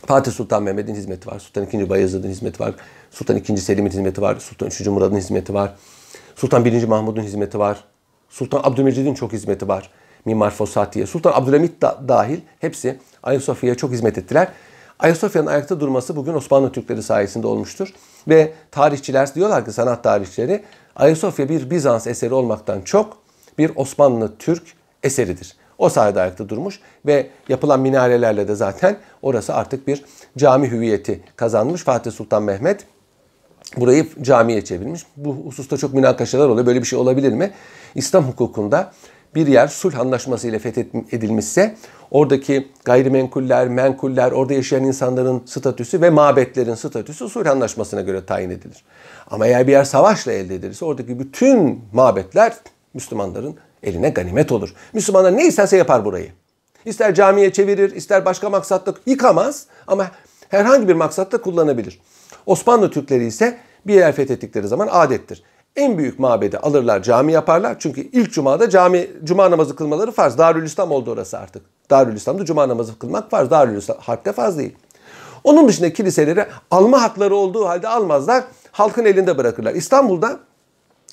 Fatih 0.07 0.33
Sultan 0.33 0.63
Mehmet'in 0.63 0.95
hizmeti 0.95 1.31
var. 1.31 1.39
Sultan 1.39 1.67
II. 1.73 1.89
Bayezid'in 1.89 2.29
hizmeti 2.29 2.61
var. 2.61 2.75
Sultan 3.11 3.37
II. 3.37 3.57
Selim'in 3.57 3.91
hizmeti 3.91 4.23
var. 4.23 4.37
Sultan 4.37 4.71
III. 4.81 4.89
Murad'ın 4.89 5.17
hizmeti 5.17 5.55
var. 5.55 5.75
Sultan 6.37 6.65
I. 6.65 6.87
Mahmud'un 6.87 7.23
hizmeti 7.23 7.59
var. 7.59 7.85
Sultan 8.29 8.61
Abdülmecid'in 8.65 9.15
çok 9.15 9.33
hizmeti 9.33 9.69
var. 9.69 9.91
Mimar 10.25 10.51
Fosati'ye. 10.51 11.07
Sultan 11.07 11.33
Abdülhamit 11.33 11.83
da 11.83 12.01
dahil 12.09 12.41
hepsi 12.61 12.99
Ayasofya'ya 13.23 13.75
çok 13.75 13.93
hizmet 13.93 14.19
ettiler. 14.19 14.49
Ayasofya'nın 14.99 15.47
ayakta 15.47 15.81
durması 15.81 16.17
bugün 16.17 16.35
Osmanlı 16.35 16.73
Türkleri 16.73 17.03
sayesinde 17.03 17.47
olmuştur. 17.47 17.95
Ve 18.29 18.53
tarihçiler 18.71 19.35
diyorlar 19.35 19.65
ki 19.65 19.73
sanat 19.73 20.03
tarihçileri 20.05 20.65
Ayasofya 20.97 21.49
bir 21.49 21.71
Bizans 21.71 22.07
eseri 22.07 22.35
olmaktan 22.35 22.81
çok 22.81 23.17
bir 23.59 23.73
Osmanlı 23.77 24.37
Türk 24.39 24.63
eseridir. 25.03 25.57
O 25.85 25.89
sayede 25.89 26.21
ayakta 26.21 26.49
durmuş 26.49 26.81
ve 27.07 27.27
yapılan 27.49 27.81
minarelerle 27.81 28.49
de 28.49 28.55
zaten 28.55 28.97
orası 29.23 29.55
artık 29.55 29.89
bir 29.89 30.05
cami 30.39 30.71
hüviyeti 30.71 31.21
kazanmış. 31.37 31.83
Fatih 31.83 32.13
Sultan 32.13 32.43
Mehmet 32.43 32.87
burayı 33.77 34.07
camiye 34.23 34.65
çevirmiş. 34.65 35.03
Bu 35.17 35.35
hususta 35.35 35.77
çok 35.77 35.95
münakaşalar 35.95 36.49
oluyor. 36.49 36.67
Böyle 36.67 36.81
bir 36.81 36.87
şey 36.87 36.99
olabilir 36.99 37.33
mi? 37.33 37.51
İslam 37.95 38.25
hukukunda 38.25 38.93
bir 39.35 39.47
yer 39.47 39.69
sulh 39.69 39.99
anlaşması 39.99 40.49
ile 40.49 40.59
fethedilmişse 40.59 41.75
oradaki 42.11 42.69
gayrimenkuller, 42.85 43.69
menkuller, 43.69 44.33
orada 44.33 44.55
yaşayan 44.55 44.85
insanların 44.85 45.43
statüsü 45.47 46.01
ve 46.01 46.11
mabetlerin 46.11 46.75
statüsü 46.75 47.29
sulh 47.29 47.51
anlaşmasına 47.51 48.01
göre 48.01 48.27
tayin 48.27 48.51
edilir. 48.51 48.85
Ama 49.31 49.47
eğer 49.47 49.67
bir 49.67 49.73
yer 49.73 49.85
savaşla 49.85 50.33
elde 50.33 50.55
edilirse 50.55 50.85
oradaki 50.85 51.19
bütün 51.19 51.81
mabetler 51.93 52.55
Müslümanların 52.95 53.57
eline 53.85 54.09
ganimet 54.09 54.53
olur. 54.53 54.75
Müslümanlar 54.93 55.37
ne 55.37 55.47
isterse 55.47 55.77
yapar 55.77 56.05
burayı. 56.05 56.33
İster 56.85 57.15
camiye 57.15 57.53
çevirir, 57.53 57.95
ister 57.95 58.25
başka 58.25 58.51
maksatla 58.51 58.95
yıkamaz 59.07 59.67
ama 59.87 60.11
herhangi 60.49 60.89
bir 60.89 60.95
maksatla 60.95 61.41
kullanabilir. 61.41 62.01
Osmanlı 62.47 62.91
Türkleri 62.91 63.27
ise 63.27 63.59
bir 63.87 63.95
yer 63.95 64.13
fethettikleri 64.13 64.69
zaman 64.69 64.89
adettir. 64.91 65.43
En 65.77 65.99
büyük 65.99 66.19
mabedi 66.19 66.59
alırlar, 66.59 67.03
cami 67.03 67.33
yaparlar. 67.33 67.77
Çünkü 67.79 68.01
ilk 68.01 68.33
cumada 68.33 68.71
cami 68.71 69.11
cuma 69.25 69.51
namazı 69.51 69.77
kılmaları 69.77 70.13
farz. 70.13 70.39
Darülislam 70.39 70.91
oldu 70.91 71.11
orası 71.11 71.39
artık. 71.39 71.63
Darülislam'da 71.91 72.45
cuma 72.45 72.69
namazı 72.69 72.99
kılmak 72.99 73.31
farz. 73.31 73.51
Darülislam 73.51 73.99
harpte 74.01 74.33
farz 74.33 74.59
değil. 74.59 74.75
Onun 75.45 75.69
dışında 75.69 75.93
kiliseleri 75.93 76.47
alma 76.71 77.03
hakları 77.03 77.37
olduğu 77.37 77.69
halde 77.69 77.89
almazlar. 77.89 78.45
Halkın 78.73 79.05
elinde 79.05 79.39
bırakırlar. 79.39 79.75
İstanbul'da 79.75 80.39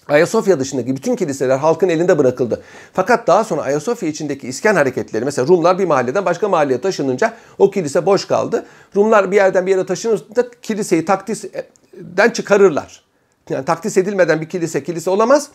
Ayasofya 0.07 0.59
dışındaki 0.59 0.95
bütün 0.95 1.15
kiliseler 1.15 1.57
halkın 1.57 1.89
elinde 1.89 2.17
bırakıldı. 2.17 2.61
Fakat 2.93 3.27
daha 3.27 3.43
sonra 3.43 3.61
Ayasofya 3.61 4.09
içindeki 4.09 4.47
iskan 4.47 4.75
hareketleri 4.75 5.25
mesela 5.25 5.47
Rumlar 5.47 5.79
bir 5.79 5.85
mahalleden 5.85 6.25
başka 6.25 6.49
mahalleye 6.49 6.81
taşınınca 6.81 7.33
o 7.57 7.71
kilise 7.71 8.05
boş 8.05 8.25
kaldı. 8.27 8.65
Rumlar 8.95 9.31
bir 9.31 9.35
yerden 9.35 9.65
bir 9.65 9.71
yere 9.71 9.85
taşınınca 9.85 10.45
kiliseyi 10.61 11.05
takdisten 11.05 12.29
çıkarırlar. 12.33 13.03
Yani 13.49 13.65
takdis 13.65 13.97
edilmeden 13.97 14.41
bir 14.41 14.49
kilise 14.49 14.83
kilise 14.83 15.09
olamaz. 15.09 15.49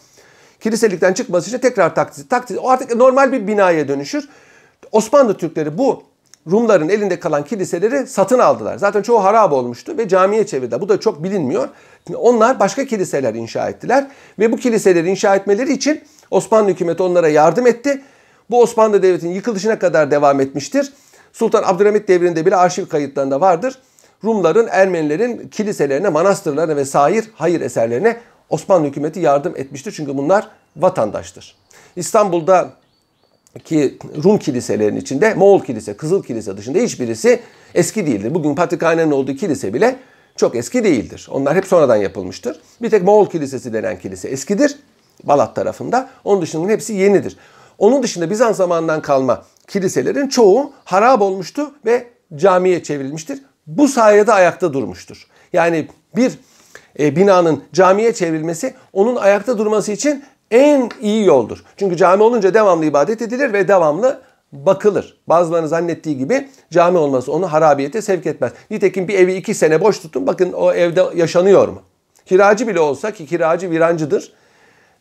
Kiliselikten 0.61 1.13
çıkması 1.13 1.49
için 1.49 1.59
tekrar 1.59 1.95
takdis. 1.95 2.29
takdis 2.29 2.59
o 2.61 2.69
artık 2.69 2.97
normal 2.97 3.33
bir 3.33 3.47
binaya 3.47 3.89
dönüşür. 3.89 4.29
Osmanlı 4.93 5.37
Türkleri 5.37 5.79
bu 5.79 6.03
Rumların 6.51 6.89
elinde 6.89 7.21
kalan 7.21 7.45
kiliseleri 7.45 8.07
satın 8.07 8.39
aldılar. 8.39 8.79
Zaten 8.79 9.03
çoğu 9.03 9.25
harap 9.25 9.53
olmuştu 9.53 9.99
ve 9.99 10.09
camiye 10.09 10.47
çevirdi. 10.47 10.81
Bu 10.81 10.89
da 10.89 11.01
çok 11.01 11.23
bilinmiyor. 11.23 11.69
Onlar 12.15 12.61
başka 12.61 12.85
kiliseler 12.85 13.35
inşa 13.35 13.69
ettiler 13.69 14.07
ve 14.39 14.53
bu 14.53 14.57
kiliseleri 14.57 15.11
inşa 15.11 15.37
etmeleri 15.37 15.73
için 15.73 16.03
Osmanlı 16.31 16.71
hükümeti 16.71 17.03
onlara 17.03 17.29
yardım 17.29 17.67
etti. 17.67 18.03
Bu 18.51 18.63
Osmanlı 18.63 19.03
Devleti'nin 19.03 19.35
yıkılışına 19.35 19.79
kadar 19.79 20.11
devam 20.11 20.41
etmiştir. 20.41 20.93
Sultan 21.33 21.63
Abdülhamit 21.67 22.09
devrinde 22.09 22.47
bile 22.47 22.57
arşiv 22.57 22.87
kayıtlarında 22.87 23.41
vardır. 23.41 23.79
Rumların, 24.25 24.69
Ermenilerin 24.71 25.49
kiliselerine, 25.49 26.09
manastırlarına 26.09 26.77
ve 26.77 26.85
sair 26.85 27.31
hayır 27.35 27.61
eserlerine 27.61 28.17
Osmanlı 28.51 28.87
hükümeti 28.87 29.21
yardım 29.21 29.57
etmiştir. 29.57 29.93
Çünkü 29.93 30.17
bunlar 30.17 30.49
vatandaştır. 30.77 31.57
İstanbul'da 31.97 32.71
ki 33.65 33.99
Rum 34.25 34.39
kiliselerin 34.39 34.97
içinde 34.97 35.35
Moğol 35.35 35.61
kilise, 35.65 35.97
Kızıl 35.97 36.23
kilise 36.23 36.57
dışında 36.57 36.79
hiçbirisi 36.79 37.41
eski 37.75 38.07
değildir. 38.07 38.35
Bugün 38.35 38.55
Patrikhane'nin 38.55 39.11
olduğu 39.11 39.35
kilise 39.35 39.75
bile 39.75 39.97
çok 40.37 40.57
eski 40.57 40.85
değildir. 40.85 41.29
Onlar 41.31 41.57
hep 41.57 41.67
sonradan 41.67 41.97
yapılmıştır. 41.97 42.61
Bir 42.83 42.91
tek 42.91 43.03
Moğol 43.03 43.31
kilisesi 43.31 43.73
denen 43.73 43.99
kilise 43.99 44.29
eskidir. 44.29 44.79
Balat 45.25 45.57
tarafında. 45.57 46.09
Onun 46.25 46.43
dışında 46.43 46.73
hepsi 46.73 46.93
yenidir. 46.93 47.37
Onun 47.79 48.03
dışında 48.03 48.31
Bizans 48.31 48.57
zamanından 48.57 49.03
kalma 49.03 49.45
kiliselerin 49.67 50.29
çoğu 50.29 50.73
harap 50.85 51.23
olmuştu 51.23 51.75
ve 51.87 52.07
camiye 52.37 52.83
çevrilmiştir. 52.83 53.43
Bu 53.67 53.89
sayede 53.89 54.33
ayakta 54.33 54.73
durmuştur. 54.73 55.27
Yani 55.53 55.89
bir 56.17 56.39
e, 56.99 57.17
binanın 57.17 57.63
camiye 57.73 58.15
çevrilmesi 58.15 58.75
onun 58.93 59.17
ayakta 59.17 59.59
durması 59.59 59.93
için 59.93 60.25
en 60.51 60.91
iyi 61.01 61.25
yoldur. 61.25 61.65
Çünkü 61.77 61.97
cami 61.97 62.23
olunca 62.23 62.55
devamlı 62.55 62.85
ibadet 62.85 63.23
edilir 63.23 63.53
ve 63.53 63.69
devamlı 63.69 64.21
bakılır. 64.53 65.19
Bazılarının 65.27 65.67
zannettiği 65.67 66.19
gibi 66.19 66.49
cami 66.71 66.99
olması 66.99 67.33
onu 67.33 67.53
harabiyete 67.53 68.03
sevk 68.03 68.27
etmez. 68.27 68.53
Nitekim 68.71 69.09
bir 69.09 69.15
evi 69.15 69.35
iki 69.35 69.55
sene 69.55 69.81
boş 69.81 69.99
tutun 70.01 70.27
bakın 70.27 70.53
o 70.53 70.73
evde 70.73 71.05
yaşanıyor 71.15 71.69
mu? 71.69 71.83
Kiracı 72.27 72.69
bile 72.69 72.81
olsa 72.81 73.11
ki 73.11 73.27
kiracı 73.27 73.71
virancıdır. 73.71 74.33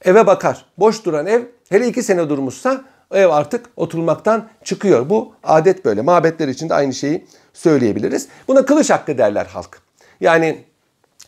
Eve 0.06 0.28
bakar. 0.28 0.66
Boş 0.78 1.06
duran 1.06 1.25
ev 1.25 1.42
hele 1.70 1.88
iki 1.88 2.04
sene 2.04 2.30
durmuşsa 2.30 2.82
ev 3.12 3.30
artık 3.30 3.66
oturmaktan 3.75 4.48
çıkıyor. 4.64 5.10
Bu 5.10 5.34
adet 5.44 5.86
böyle. 5.86 6.02
Mabetler 6.02 6.48
için 6.48 6.70
de 6.70 6.74
aynı 6.74 6.94
şeyi 6.94 7.25
söyleyebiliriz. 7.54 8.28
Buna 8.48 8.66
kılıç 8.66 8.90
hakkı 8.90 9.18
derler 9.18 9.46
halk. 9.46 9.82
Yani 10.22 10.64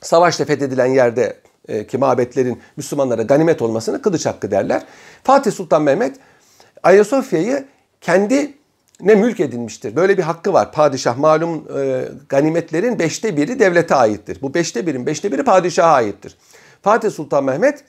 savaşla 0.01 0.45
fethedilen 0.45 0.85
yerde 0.85 1.37
e, 1.67 1.87
ki 1.87 1.97
mabetlerin 1.97 2.59
Müslümanlara 2.77 3.21
ganimet 3.21 3.61
olmasını 3.61 4.01
kılıç 4.01 4.25
hakkı 4.25 4.51
derler. 4.51 4.83
Fatih 5.23 5.51
Sultan 5.51 5.81
Mehmet 5.81 6.15
Ayasofya'yı 6.83 7.65
kendi 8.01 8.53
ne 9.01 9.15
mülk 9.15 9.39
edinmiştir. 9.39 9.95
Böyle 9.95 10.17
bir 10.17 10.23
hakkı 10.23 10.53
var. 10.53 10.71
Padişah 10.71 11.17
malum 11.17 11.67
e, 11.77 12.05
ganimetlerin 12.29 12.99
beşte 12.99 13.37
biri 13.37 13.59
devlete 13.59 13.95
aittir. 13.95 14.37
Bu 14.41 14.53
beşte 14.53 14.87
birin 14.87 15.05
beşte 15.05 15.31
biri 15.31 15.43
padişaha 15.43 15.93
aittir. 15.93 16.37
Fatih 16.81 17.11
Sultan 17.11 17.43
Mehmet 17.43 17.83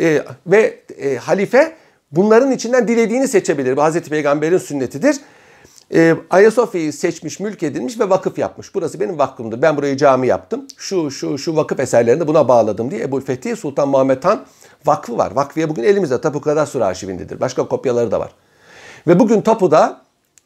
e, 0.00 0.24
ve 0.46 0.80
e, 0.98 1.16
halife 1.16 1.76
bunların 2.12 2.52
içinden 2.52 2.88
dilediğini 2.88 3.28
seçebilir. 3.28 3.76
Bu 3.76 3.82
Hazreti 3.82 4.10
Peygamber'in 4.10 4.58
sünnetidir. 4.58 5.16
E, 5.94 6.16
Ayasofya'yı 6.30 6.92
seçmiş, 6.92 7.40
mülk 7.40 7.62
edilmiş 7.62 8.00
ve 8.00 8.10
vakıf 8.10 8.38
yapmış. 8.38 8.74
Burası 8.74 9.00
benim 9.00 9.18
vakfımdır. 9.18 9.62
Ben 9.62 9.76
burayı 9.76 9.96
cami 9.96 10.26
yaptım. 10.26 10.66
Şu 10.76 11.10
şu 11.10 11.38
şu 11.38 11.56
vakıf 11.56 11.80
eserlerini 11.80 12.26
buna 12.26 12.48
bağladım 12.48 12.90
diye 12.90 13.02
Ebu 13.02 13.20
Fethi 13.20 13.56
Sultan 13.56 13.88
Muhammed 13.88 14.24
Han 14.24 14.44
vakfı 14.86 15.18
var. 15.18 15.32
Vakfiye 15.32 15.68
bugün 15.68 15.82
elimizde 15.82 16.20
Tapu 16.20 16.40
Kadastro 16.40 16.84
arşivindedir. 16.84 17.40
Başka 17.40 17.68
kopyaları 17.68 18.10
da 18.10 18.20
var. 18.20 18.32
Ve 19.06 19.18
bugün 19.18 19.40
Tapu'da 19.40 20.00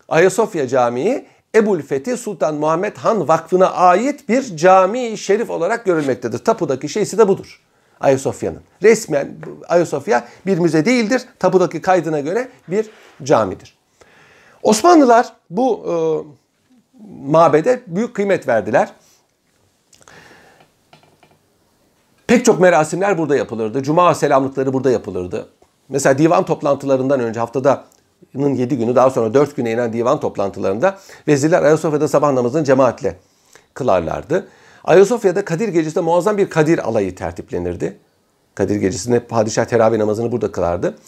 Ayasofya 0.08 0.68
Camii 0.68 1.26
Ebul 1.54 1.82
Fethi 1.82 2.16
Sultan 2.16 2.54
Muhammed 2.54 2.96
Han 2.96 3.28
Vakfı'na 3.28 3.70
ait 3.70 4.28
bir 4.28 4.56
cami 4.56 5.18
şerif 5.18 5.50
olarak 5.50 5.84
görülmektedir. 5.84 6.38
Tapu'daki 6.38 6.88
şeysi 6.88 7.18
de 7.18 7.28
budur. 7.28 7.60
Ayasofya'nın. 8.00 8.60
Resmen 8.82 9.36
Ayasofya 9.68 10.24
bir 10.46 10.58
müze 10.58 10.84
değildir. 10.84 11.22
Tapu'daki 11.38 11.82
kaydına 11.82 12.20
göre 12.20 12.48
bir 12.68 12.86
camidir. 13.22 13.75
Osmanlılar 14.66 15.32
bu 15.50 15.84
e, 15.88 15.94
mabede 17.30 17.82
büyük 17.86 18.14
kıymet 18.14 18.48
verdiler. 18.48 18.92
Pek 22.26 22.44
çok 22.44 22.60
merasimler 22.60 23.18
burada 23.18 23.36
yapılırdı. 23.36 23.82
Cuma 23.82 24.14
selamlıkları 24.14 24.72
burada 24.72 24.90
yapılırdı. 24.90 25.48
Mesela 25.88 26.18
divan 26.18 26.44
toplantılarından 26.44 27.20
önce 27.20 27.40
haftada 27.40 27.84
7 28.34 28.78
günü 28.78 28.94
daha 28.94 29.10
sonra 29.10 29.34
4 29.34 29.56
güne 29.56 29.72
inen 29.72 29.92
divan 29.92 30.20
toplantılarında 30.20 30.98
vezirler 31.28 31.62
Ayasofya'da 31.62 32.08
sabah 32.08 32.32
namazını 32.32 32.64
cemaatle 32.64 33.16
kılarlardı. 33.74 34.48
Ayasofya'da 34.84 35.44
Kadir 35.44 35.68
Gecesi'nde 35.68 36.00
muazzam 36.00 36.38
bir 36.38 36.50
Kadir 36.50 36.78
alayı 36.78 37.14
tertiplenirdi. 37.14 37.98
Kadir 38.54 38.76
Gecesi'nde 38.76 39.20
padişah 39.20 39.64
teravih 39.64 39.98
namazını 39.98 40.32
burada 40.32 40.52
kılardı. 40.52 40.98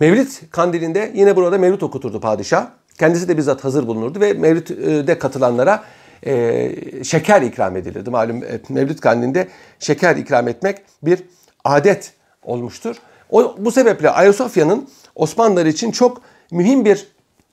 Mevlid 0.00 0.28
kandilinde 0.50 1.12
yine 1.14 1.36
burada 1.36 1.58
mevlid 1.58 1.80
okuturdu 1.80 2.20
padişah. 2.20 2.66
Kendisi 2.98 3.28
de 3.28 3.36
bizzat 3.36 3.64
hazır 3.64 3.86
bulunurdu 3.86 4.20
ve 4.20 4.32
Mevlüt'de 4.32 5.18
katılanlara 5.18 5.84
e, 6.26 7.04
şeker 7.04 7.42
ikram 7.42 7.76
edilirdi. 7.76 8.10
Malum 8.10 8.44
e, 8.44 8.60
Mevlüt 8.68 9.00
kandilinde 9.00 9.48
şeker 9.78 10.16
ikram 10.16 10.48
etmek 10.48 10.78
bir 11.02 11.22
adet 11.64 12.12
olmuştur. 12.42 12.96
O, 13.30 13.56
bu 13.58 13.70
sebeple 13.70 14.10
Ayasofya'nın 14.10 14.88
Osmanlılar 15.14 15.66
için 15.66 15.90
çok 15.90 16.22
mühim 16.50 16.84
bir 16.84 17.06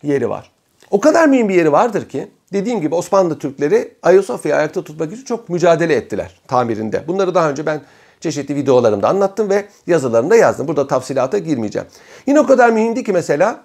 yeri 0.04 0.30
var. 0.30 0.52
O 0.92 1.00
kadar 1.00 1.28
mühim 1.28 1.50
bir 1.50 1.56
yeri 1.56 1.72
vardır 1.72 2.10
ki 2.10 2.28
dediğim 2.54 2.82
gibi 2.82 2.96
Osmanlı 2.96 3.40
Türkleri 3.40 3.94
Ayasofya'yı 4.04 4.60
ayakta 4.60 4.84
tutmak 4.84 5.14
için 5.14 5.24
çok 5.24 5.50
mücadele 5.50 5.96
ettiler 5.96 6.42
tamirinde. 6.48 7.08
Bunları 7.08 7.36
daha 7.36 7.50
önce 7.50 7.66
ben 7.66 7.82
çeşitli 8.20 8.56
videolarımda 8.56 9.10
anlattım 9.10 9.50
ve 9.50 9.66
yazılarımda 9.88 10.36
yazdım. 10.36 10.68
Burada 10.68 10.88
tafsilata 10.88 11.38
girmeyeceğim. 11.38 11.88
Yine 12.28 12.40
o 12.40 12.46
kadar 12.46 12.70
mühimdi 12.70 13.04
ki 13.04 13.14
mesela 13.14 13.64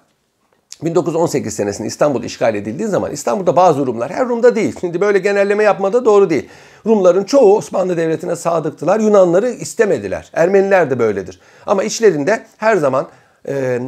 1918 0.83 1.53
senesinde 1.53 1.87
İstanbul 1.87 2.23
işgal 2.23 2.55
edildiği 2.55 2.87
zaman 2.87 3.11
İstanbul'da 3.11 3.55
bazı 3.55 3.85
Rumlar, 3.85 4.11
her 4.11 4.29
Rum'da 4.29 4.55
değil. 4.55 4.75
Şimdi 4.79 5.01
böyle 5.01 5.19
genelleme 5.19 5.63
yapmada 5.63 6.05
doğru 6.05 6.29
değil. 6.29 6.49
Rumların 6.85 7.23
çoğu 7.23 7.57
Osmanlı 7.57 7.97
Devleti'ne 7.97 8.35
sadıktılar. 8.35 8.99
Yunanları 8.99 9.49
istemediler. 9.49 10.31
Ermeniler 10.33 10.89
de 10.89 10.99
böyledir. 10.99 11.39
Ama 11.65 11.83
içlerinde 11.83 12.45
her 12.57 12.75
zaman 12.75 13.07
e, 13.47 13.79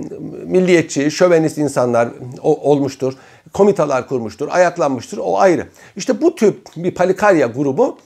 milliyetçi, 0.45 1.11
şövenist 1.11 1.57
insanlar 1.57 2.09
o, 2.41 2.71
olmuştur. 2.71 3.13
Komitalar 3.53 4.07
kurmuştur, 4.07 4.47
ayaklanmıştır. 4.51 5.17
O 5.17 5.39
ayrı. 5.39 5.67
İşte 5.95 6.21
bu 6.21 6.35
tip 6.35 6.67
bir 6.75 6.95
Palikarya 6.95 7.47
grubu 7.47 7.97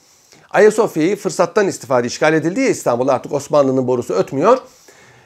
Ayasofya'yı 0.50 1.16
fırsattan 1.16 1.68
istifade 1.68 2.08
işgal 2.08 2.34
edildi 2.34 2.60
ya 2.60 2.70
İstanbul 2.70 3.08
artık 3.08 3.34
Osmanlı'nın 3.34 3.88
borusu 3.88 4.14
ötmüyor. 4.14 4.58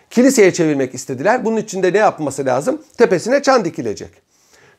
Kiliseye 0.09 0.53
çevirmek 0.53 0.93
istediler. 0.93 1.45
Bunun 1.45 1.57
için 1.57 1.83
de 1.83 1.93
ne 1.93 1.97
yapması 1.97 2.45
lazım? 2.45 2.81
Tepesine 2.97 3.41
çan 3.41 3.65
dikilecek. 3.65 4.09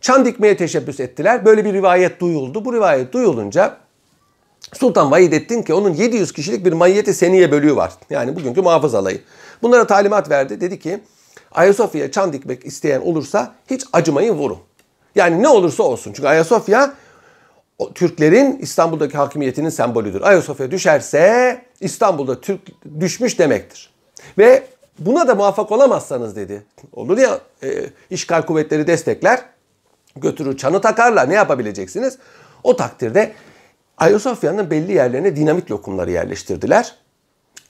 Çan 0.00 0.24
dikmeye 0.24 0.56
teşebbüs 0.56 1.00
ettiler. 1.00 1.44
Böyle 1.44 1.64
bir 1.64 1.72
rivayet 1.72 2.20
duyuldu. 2.20 2.64
Bu 2.64 2.74
rivayet 2.74 3.12
duyulunca 3.12 3.76
Sultan 4.72 5.10
Vahidettin 5.10 5.62
ki 5.62 5.74
onun 5.74 5.94
700 5.94 6.32
kişilik 6.32 6.64
bir 6.64 6.72
Mayyeti 6.72 7.14
Seniye 7.14 7.50
bölüğü 7.50 7.76
var. 7.76 7.92
Yani 8.10 8.36
bugünkü 8.36 8.62
muhafız 8.62 8.94
alayı. 8.94 9.20
Bunlara 9.62 9.86
talimat 9.86 10.30
verdi. 10.30 10.60
Dedi 10.60 10.78
ki 10.78 11.00
Ayasofya'ya 11.52 12.10
çan 12.10 12.32
dikmek 12.32 12.66
isteyen 12.66 13.00
olursa 13.00 13.54
hiç 13.70 13.84
acımayın 13.92 14.34
vurun. 14.34 14.58
Yani 15.14 15.42
ne 15.42 15.48
olursa 15.48 15.82
olsun. 15.82 16.12
Çünkü 16.12 16.28
Ayasofya 16.28 16.94
Türklerin 17.94 18.58
İstanbul'daki 18.58 19.16
hakimiyetinin 19.16 19.68
sembolüdür. 19.68 20.20
Ayasofya 20.20 20.70
düşerse 20.70 21.62
İstanbul'da 21.80 22.40
Türk 22.40 22.60
düşmüş 23.00 23.38
demektir. 23.38 23.90
Ve 24.38 24.62
buna 25.00 25.28
da 25.28 25.34
muvaffak 25.34 25.72
olamazsanız 25.72 26.36
dedi. 26.36 26.62
Olur 26.92 27.18
ya 27.18 27.40
e, 27.62 27.86
işgal 28.10 28.42
kuvvetleri 28.42 28.86
destekler. 28.86 29.42
Götürür 30.16 30.56
çanı 30.56 30.80
takarlar. 30.80 31.30
Ne 31.30 31.34
yapabileceksiniz? 31.34 32.18
O 32.64 32.76
takdirde 32.76 33.32
Ayasofya'nın 33.98 34.70
belli 34.70 34.92
yerlerine 34.92 35.36
dinamit 35.36 35.70
lokumları 35.70 36.10
yerleştirdiler. 36.10 36.94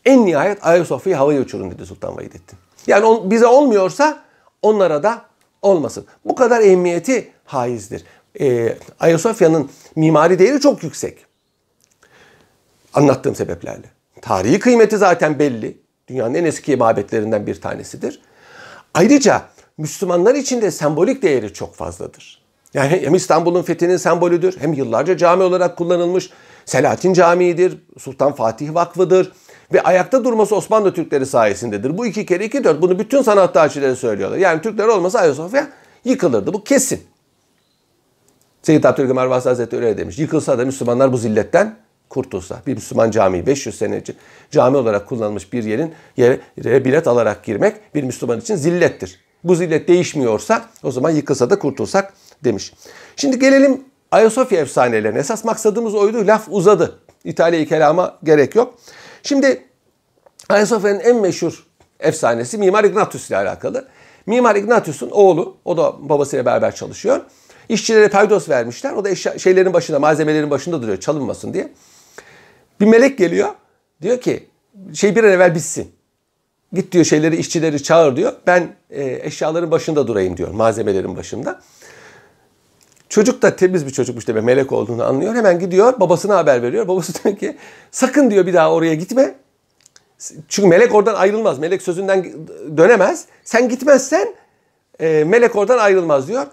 En 0.04 0.26
nihayet 0.26 0.66
Ayasofya'yı 0.66 1.16
havaya 1.16 1.40
uçurun 1.40 1.70
dedi 1.70 1.86
Sultan 1.86 2.16
Vahidettin. 2.16 2.58
Yani 2.86 3.04
on, 3.04 3.30
bize 3.30 3.46
olmuyorsa 3.46 4.22
onlara 4.62 5.02
da 5.02 5.22
olmasın. 5.62 6.06
Bu 6.24 6.34
kadar 6.34 6.60
emniyeti 6.60 7.32
haizdir. 7.44 8.04
Ee, 8.40 8.76
Ayasofya'nın 9.00 9.70
mimari 9.96 10.38
değeri 10.38 10.60
çok 10.60 10.82
yüksek. 10.82 11.26
Anlattığım 12.94 13.34
sebeplerle. 13.34 13.86
Tarihi 14.22 14.58
kıymeti 14.58 14.96
zaten 14.98 15.38
belli. 15.38 15.79
Dünyanın 16.10 16.34
en 16.34 16.44
eski 16.44 16.76
mabetlerinden 16.76 17.46
bir 17.46 17.60
tanesidir. 17.60 18.20
Ayrıca 18.94 19.42
Müslümanlar 19.78 20.34
için 20.34 20.62
de 20.62 20.70
sembolik 20.70 21.22
değeri 21.22 21.52
çok 21.52 21.74
fazladır. 21.74 22.42
Yani 22.74 22.88
hem 22.88 23.14
İstanbul'un 23.14 23.62
fethinin 23.62 23.96
sembolüdür 23.96 24.56
hem 24.60 24.72
yıllarca 24.72 25.16
cami 25.16 25.42
olarak 25.42 25.76
kullanılmış 25.76 26.30
Selahattin 26.64 27.12
Camii'dir, 27.12 27.78
Sultan 27.98 28.32
Fatih 28.32 28.74
Vakfı'dır 28.74 29.32
ve 29.72 29.82
ayakta 29.82 30.24
durması 30.24 30.56
Osmanlı 30.56 30.94
Türkleri 30.94 31.26
sayesindedir. 31.26 31.98
Bu 31.98 32.06
iki 32.06 32.26
kere 32.26 32.44
iki 32.44 32.64
dört 32.64 32.82
bunu 32.82 32.98
bütün 32.98 33.22
sanat 33.22 33.54
tarihçileri 33.54 33.96
söylüyorlar. 33.96 34.38
Yani 34.38 34.62
Türkler 34.62 34.88
olmasa 34.88 35.18
Ayasofya 35.18 35.68
yıkılırdı. 36.04 36.52
Bu 36.52 36.64
kesin. 36.64 37.00
Seyyid 38.62 38.84
Abdülhamid 38.84 39.16
Arvasi 39.16 39.48
Hazretleri 39.48 39.84
öyle 39.84 39.98
demiş. 39.98 40.18
Yıkılsa 40.18 40.58
da 40.58 40.64
Müslümanlar 40.64 41.12
bu 41.12 41.16
zilletten 41.16 41.76
kurtulsa. 42.10 42.62
Bir 42.66 42.74
Müslüman 42.74 43.10
cami 43.10 43.46
500 43.46 43.78
sene 43.78 44.02
cami 44.50 44.76
olarak 44.76 45.08
kullanılmış 45.08 45.52
bir 45.52 45.64
yerin 45.64 45.94
yere 46.16 46.84
bilet 46.84 47.06
alarak 47.06 47.44
girmek 47.44 47.94
bir 47.94 48.02
Müslüman 48.02 48.40
için 48.40 48.56
zillettir. 48.56 49.20
Bu 49.44 49.54
zillet 49.54 49.88
değişmiyorsa 49.88 50.64
o 50.82 50.90
zaman 50.90 51.10
yıkılsa 51.10 51.50
da 51.50 51.58
kurtulsak 51.58 52.12
demiş. 52.44 52.72
Şimdi 53.16 53.38
gelelim 53.38 53.84
Ayasofya 54.10 54.60
efsanelerine. 54.60 55.18
Esas 55.18 55.44
maksadımız 55.44 55.94
oydu. 55.94 56.26
Laf 56.26 56.46
uzadı. 56.50 56.98
İtalya'yı 57.24 57.68
kelama 57.68 58.18
gerek 58.24 58.54
yok. 58.54 58.74
Şimdi 59.22 59.62
Ayasofya'nın 60.48 61.00
en 61.00 61.16
meşhur 61.16 61.66
efsanesi 62.00 62.58
Mimar 62.58 62.84
Ignatius 62.84 63.28
ile 63.28 63.36
alakalı. 63.36 63.88
Mimar 64.26 64.56
Ignatius'un 64.56 65.10
oğlu, 65.10 65.56
o 65.64 65.76
da 65.76 66.08
babasıyla 66.08 66.46
beraber 66.46 66.74
çalışıyor. 66.74 67.20
İşçilere 67.68 68.08
paydos 68.08 68.48
vermişler. 68.48 68.92
O 68.92 69.04
da 69.04 69.08
eşya, 69.08 69.38
şeylerin 69.38 69.72
başında, 69.72 69.98
malzemelerin 69.98 70.50
başında 70.50 70.82
duruyor 70.82 71.00
çalınmasın 71.00 71.54
diye. 71.54 71.72
Bir 72.80 72.86
melek 72.86 73.18
geliyor. 73.18 73.48
Diyor 74.02 74.20
ki 74.20 74.46
şey 74.94 75.16
bir 75.16 75.24
an 75.24 75.30
evvel 75.30 75.54
bitsin. 75.54 75.92
Git 76.72 76.92
diyor 76.92 77.04
şeyleri 77.04 77.36
işçileri 77.36 77.82
çağır 77.82 78.16
diyor. 78.16 78.32
Ben 78.46 78.68
e, 78.90 79.20
eşyaların 79.22 79.70
başında 79.70 80.06
durayım 80.06 80.36
diyor. 80.36 80.50
Malzemelerin 80.50 81.16
başında. 81.16 81.60
Çocuk 83.08 83.42
da 83.42 83.56
temiz 83.56 83.86
bir 83.86 83.90
çocukmuş 83.90 84.28
demek 84.28 84.44
melek 84.44 84.72
olduğunu 84.72 85.04
anlıyor. 85.04 85.34
Hemen 85.34 85.58
gidiyor 85.58 86.00
babasına 86.00 86.36
haber 86.36 86.62
veriyor. 86.62 86.88
Babası 86.88 87.24
diyor 87.24 87.36
ki 87.36 87.56
sakın 87.90 88.30
diyor 88.30 88.46
bir 88.46 88.54
daha 88.54 88.72
oraya 88.72 88.94
gitme. 88.94 89.34
Çünkü 90.48 90.68
melek 90.68 90.94
oradan 90.94 91.14
ayrılmaz. 91.14 91.58
Melek 91.58 91.82
sözünden 91.82 92.32
dönemez. 92.76 93.24
Sen 93.44 93.68
gitmezsen 93.68 94.34
e, 95.00 95.24
melek 95.24 95.56
oradan 95.56 95.78
ayrılmaz 95.78 96.28
diyor. 96.28 96.46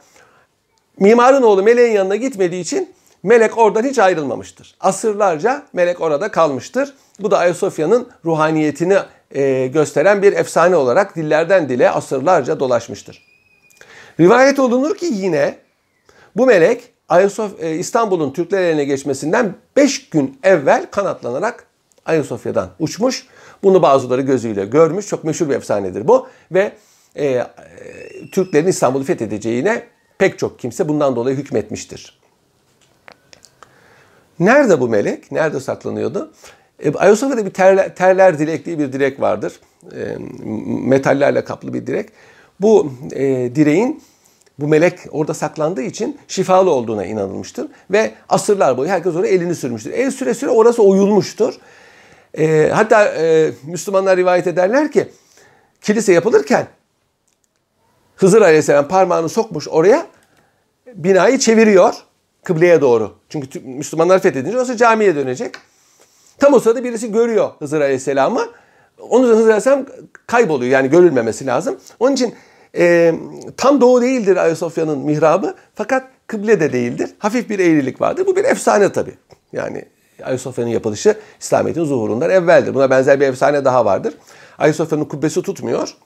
Mimarın 1.00 1.42
oğlu 1.42 1.64
meleğin 1.64 1.92
yanına 1.92 2.16
gitmediği 2.16 2.62
için 2.62 2.90
melek 3.28 3.58
oradan 3.58 3.84
hiç 3.84 4.00
ayrılmamıştır. 4.00 4.76
Asırlarca 4.80 5.64
melek 5.74 6.02
orada 6.02 6.32
kalmıştır. 6.32 6.94
Bu 7.20 7.32
da 7.32 7.38
Ayasofya'nın 7.38 8.08
ruhaniyetini 8.26 8.98
e, 9.32 9.68
gösteren 9.68 10.22
bir 10.22 10.34
efsane 10.34 10.76
olarak 10.76 11.16
dillerden 11.16 11.70
dile 11.70 11.90
asırlarca 11.90 12.60
dolaşmıştır. 12.60 13.28
Rivayet 14.20 14.60
olunur 14.60 14.98
ki 14.98 15.06
yine 15.06 15.58
bu 16.36 16.46
melek 16.46 16.84
Ayasofya, 17.10 17.70
e, 17.70 17.76
İstanbul'un 17.76 18.34
Türkler 18.34 18.62
eline 18.62 18.86
geçmesinden 18.86 19.54
5 19.76 20.10
gün 20.10 20.40
evvel 20.44 20.86
kanatlanarak 20.92 21.68
Ayasofya'dan 22.06 22.70
uçmuş. 22.80 23.28
Bunu 23.64 23.82
bazıları 23.82 24.22
gözüyle 24.22 24.66
görmüş. 24.66 25.08
Çok 25.08 25.24
meşhur 25.24 25.50
bir 25.50 25.56
efsanedir 25.56 26.08
bu. 26.08 26.28
Ve 26.52 26.72
e, 27.16 27.26
e, 27.26 27.46
Türklerin 28.32 28.68
İstanbul'u 28.68 29.04
fethedeceğine 29.04 29.84
pek 30.18 30.40
çok 30.40 30.60
kimse 30.60 30.90
bundan 30.90 31.16
dolayı 31.16 31.38
hükmetmiştir. 31.38 32.17
Nerede 34.40 34.82
bu 34.82 34.90
melek? 34.90 35.32
Nerede 35.32 35.60
saklanıyordu? 35.60 36.32
E, 36.80 36.94
Ayasofya'da 36.94 37.46
bir 37.46 37.52
terler, 37.52 37.96
terler 37.96 38.40
dilek 38.40 38.66
diye 38.66 38.80
bir 38.80 38.94
direk 38.94 39.22
vardır. 39.22 39.60
E, 39.96 40.18
metallerle 40.88 41.44
kaplı 41.44 41.74
bir 41.74 41.88
direk. 41.88 42.10
Bu 42.62 42.94
e, 43.12 43.56
direğin 43.56 44.04
bu 44.60 44.68
melek 44.68 45.00
orada 45.12 45.34
saklandığı 45.34 45.82
için 45.82 46.20
şifalı 46.28 46.72
olduğuna 46.72 47.06
inanılmıştır. 47.06 47.68
Ve 47.92 48.12
asırlar 48.30 48.78
boyu 48.78 48.90
herkes 48.90 49.16
oraya 49.16 49.28
elini 49.28 49.56
sürmüştür. 49.56 49.92
El 49.92 50.12
süre 50.12 50.34
süre 50.34 50.50
orası 50.50 50.84
oyulmuştur. 50.84 51.54
E, 52.38 52.70
hatta 52.74 53.06
e, 53.06 53.52
Müslümanlar 53.64 54.18
rivayet 54.18 54.48
ederler 54.48 54.92
ki 54.92 55.08
kilise 55.82 56.14
yapılırken 56.14 56.68
Hızır 58.16 58.42
Aleyhisselam 58.42 58.88
parmağını 58.88 59.30
sokmuş 59.30 59.68
oraya 59.68 60.08
binayı 60.96 61.40
çeviriyor 61.40 61.94
kıbleye 62.48 62.82
doğru. 62.82 63.14
Çünkü 63.30 63.60
Müslümanlar 63.60 64.20
fethedince 64.20 64.58
orası 64.58 64.78
camiye 64.78 65.16
dönecek. 65.16 65.56
Tam 66.38 66.54
o 66.54 66.60
sırada 66.60 66.84
birisi 66.84 67.12
görüyor 67.12 67.50
Hızır 67.60 67.82
Aleyhisselam'ı. 67.82 68.50
Onu 69.10 69.28
da 69.28 69.32
Hızır 69.32 69.44
Aleyhisselam 69.44 69.86
kayboluyor 70.28 70.72
yani 70.72 70.90
görülmemesi 70.90 71.46
lazım. 71.46 71.78
Onun 72.00 72.14
için 72.14 72.36
e, 72.78 73.14
tam 73.58 73.82
doğu 73.82 74.02
değildir 74.02 74.38
Ayasofya'nın 74.38 75.00
mihrabı 75.00 75.56
fakat 75.76 76.04
kıble 76.28 76.60
de 76.60 76.74
değildir. 76.74 77.10
Hafif 77.20 77.50
bir 77.50 77.60
eğrilik 77.60 78.02
vardır. 78.02 78.26
Bu 78.26 78.36
bir 78.36 78.44
efsane 78.44 78.92
tabii. 78.92 79.14
Yani 79.54 79.86
Ayasofya'nın 80.24 80.70
yapılışı 80.70 81.16
İslamiyet'in 81.40 81.86
zuhurundan 81.86 82.30
evveldir. 82.30 82.74
Buna 82.74 82.90
benzer 82.90 83.20
bir 83.20 83.28
efsane 83.28 83.66
daha 83.66 83.86
vardır. 83.86 84.14
Ayasofya'nın 84.58 85.06
kubbesi 85.06 85.42
tutmuyor. 85.42 85.98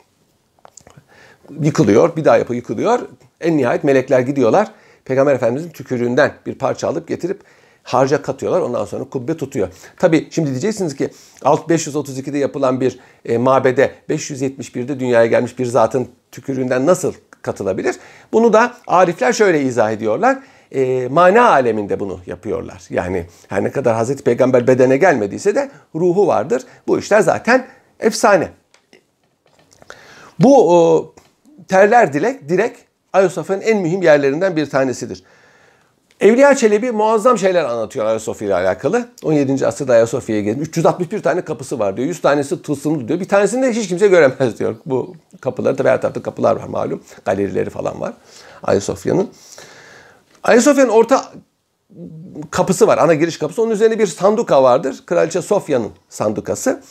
Yıkılıyor, 1.62 2.16
bir 2.16 2.26
daha 2.26 2.38
yapı 2.38 2.56
yıkılıyor. 2.56 3.00
En 3.42 3.58
nihayet 3.58 3.84
melekler 3.84 4.20
gidiyorlar. 4.20 4.72
Peygamber 5.06 5.36
Efendimiz'in 5.36 5.70
tükürüğünden 5.70 6.34
bir 6.46 6.56
parça 6.56 6.88
alıp 6.88 7.08
getirip 7.08 7.42
harca 7.84 8.22
katıyorlar. 8.22 8.62
Ondan 8.62 8.86
sonra 8.86 9.04
kubbe 9.04 9.38
tutuyor. 9.38 9.68
Tabi 9.98 10.28
şimdi 10.32 10.50
diyeceksiniz 10.50 10.96
ki 10.96 11.10
532'de 11.42 12.38
yapılan 12.38 12.82
bir 12.82 13.00
e, 13.26 13.38
mabede 13.38 13.92
571'de 14.10 15.00
dünyaya 15.00 15.26
gelmiş 15.26 15.60
bir 15.60 15.66
zatın 15.66 16.08
tükürüğünden 16.32 16.86
nasıl 16.86 17.14
katılabilir. 17.42 17.96
Bunu 18.34 18.54
da 18.54 18.74
Arifler 18.88 19.34
şöyle 19.34 19.62
izah 19.62 19.92
ediyorlar. 19.92 20.40
E, 20.72 21.08
mana 21.08 21.50
aleminde 21.50 22.00
bunu 22.00 22.20
yapıyorlar. 22.26 22.84
Yani 22.90 23.26
her 23.48 23.64
ne 23.64 23.72
kadar 23.72 23.96
Hazreti 23.96 24.24
Peygamber 24.24 24.68
bedene 24.68 24.98
gelmediyse 24.98 25.56
de 25.56 25.72
ruhu 25.96 26.28
vardır. 26.28 26.64
Bu 26.88 27.00
işler 27.00 27.22
zaten 27.22 27.68
efsane. 28.00 28.50
Bu 30.40 30.76
o, 30.76 31.14
terler 31.68 32.14
dilek 32.14 32.50
direkt 32.50 32.91
Ayasofya'nın 33.14 33.62
en 33.62 33.78
mühim 33.78 34.02
yerlerinden 34.02 34.56
bir 34.56 34.70
tanesidir. 34.70 35.24
Evliya 36.20 36.56
Çelebi 36.56 36.92
muazzam 36.92 37.38
şeyler 37.38 37.64
anlatıyor 37.64 38.06
Ayasofya 38.06 38.48
ile 38.48 38.56
alakalı. 38.56 39.10
17. 39.24 39.68
asırda 39.68 39.94
Ayasofya'ya 39.94 40.42
geldi. 40.42 40.60
361 40.60 41.22
tane 41.22 41.42
kapısı 41.42 41.80
var 41.80 41.98
diyor. 41.98 42.08
100 42.08 42.22
tanesi 42.22 42.62
tılsımlı 42.62 43.08
diyor. 43.08 43.20
Bir 43.20 43.28
tanesini 43.28 43.66
de 43.66 43.74
hiç 43.74 43.88
kimse 43.88 44.08
göremez 44.08 44.60
diyor. 44.60 44.76
Bu 44.86 45.16
kapıları 45.42 45.76
tabii 45.76 45.90
her 45.90 46.02
tarafta 46.02 46.22
kapılar 46.22 46.56
var 46.56 46.68
malum. 46.68 47.04
Galerileri 47.26 47.70
falan 47.70 48.02
var 48.02 48.14
Ayasofya'nın. 48.64 49.30
Ayasofya'nın 50.44 50.90
orta 50.90 51.26
kapısı 52.52 52.88
var. 52.88 52.98
Ana 52.98 53.14
giriş 53.14 53.38
kapısı. 53.38 53.62
Onun 53.62 53.72
üzerine 53.72 54.00
bir 54.00 54.08
sanduka 54.08 54.64
vardır. 54.64 55.04
Kraliçe 55.06 55.42
Sofya'nın 55.42 55.92
sandukası. 56.10 56.82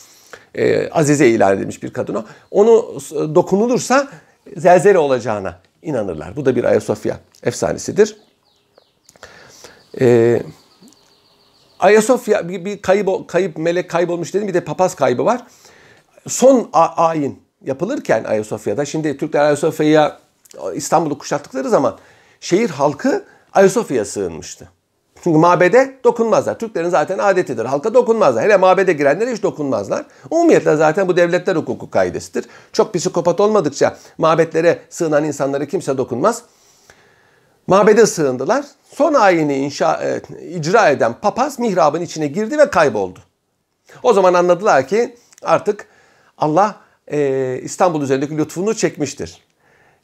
Ee, 0.55 0.89
Azize 0.89 1.27
ilan 1.27 1.57
edilmiş 1.57 1.83
bir 1.83 1.93
kadın 1.93 2.15
o. 2.15 2.23
Onu 2.51 2.99
dokunulursa 3.35 4.07
zelzele 4.57 4.97
olacağına 4.97 5.59
inanırlar. 5.81 6.35
Bu 6.35 6.45
da 6.45 6.55
bir 6.55 6.63
Ayasofya 6.63 7.19
efsanesidir. 7.43 8.17
Ee, 10.01 10.43
Ayasofya 11.79 12.49
bir, 12.49 12.65
bir 12.65 12.81
kayıp, 12.81 13.27
kayıp 13.27 13.57
melek 13.57 13.89
kaybolmuş 13.89 14.33
dedim 14.33 14.47
bir 14.47 14.53
de 14.53 14.63
papaz 14.63 14.95
kaybı 14.95 15.25
var. 15.25 15.47
Son 16.27 16.69
ayin 16.73 17.43
yapılırken 17.65 18.23
Ayasofya'da 18.23 18.85
şimdi 18.85 19.17
Türkler 19.17 19.41
Ayasofya'ya 19.41 20.19
İstanbul'u 20.73 21.17
kuşattıkları 21.17 21.69
zaman 21.69 21.97
şehir 22.39 22.69
halkı 22.69 23.25
Ayasofya'ya 23.53 24.05
sığınmıştı. 24.05 24.69
Çünkü 25.23 25.37
mabede 25.37 25.95
dokunmazlar. 26.03 26.59
Türklerin 26.59 26.89
zaten 26.89 27.17
adetidir. 27.17 27.65
Halka 27.65 27.93
dokunmazlar. 27.93 28.43
Hele 28.43 28.57
mabede 28.57 28.93
girenlere 28.93 29.31
hiç 29.31 29.43
dokunmazlar. 29.43 30.05
Umumiyetle 30.29 30.75
zaten 30.75 31.07
bu 31.07 31.17
devletler 31.17 31.55
hukuku 31.55 31.89
kaidesidir. 31.89 32.45
Çok 32.73 32.93
psikopat 32.93 33.39
olmadıkça 33.39 33.97
mabetlere 34.17 34.79
sığınan 34.89 35.23
insanlara 35.23 35.65
kimse 35.65 35.97
dokunmaz. 35.97 36.43
Mabede 37.67 38.05
sığındılar. 38.05 38.65
Son 38.93 39.13
ayini 39.13 39.57
inşa, 39.57 40.03
e, 40.03 40.21
icra 40.49 40.89
eden 40.89 41.13
papaz 41.21 41.59
mihrabın 41.59 42.01
içine 42.01 42.27
girdi 42.27 42.57
ve 42.57 42.69
kayboldu. 42.69 43.19
O 44.03 44.13
zaman 44.13 44.33
anladılar 44.33 44.87
ki 44.87 45.15
artık 45.41 45.87
Allah 46.37 46.75
e, 47.11 47.59
İstanbul 47.63 48.01
üzerindeki 48.01 48.37
lütfunu 48.37 48.75
çekmiştir. 48.75 49.50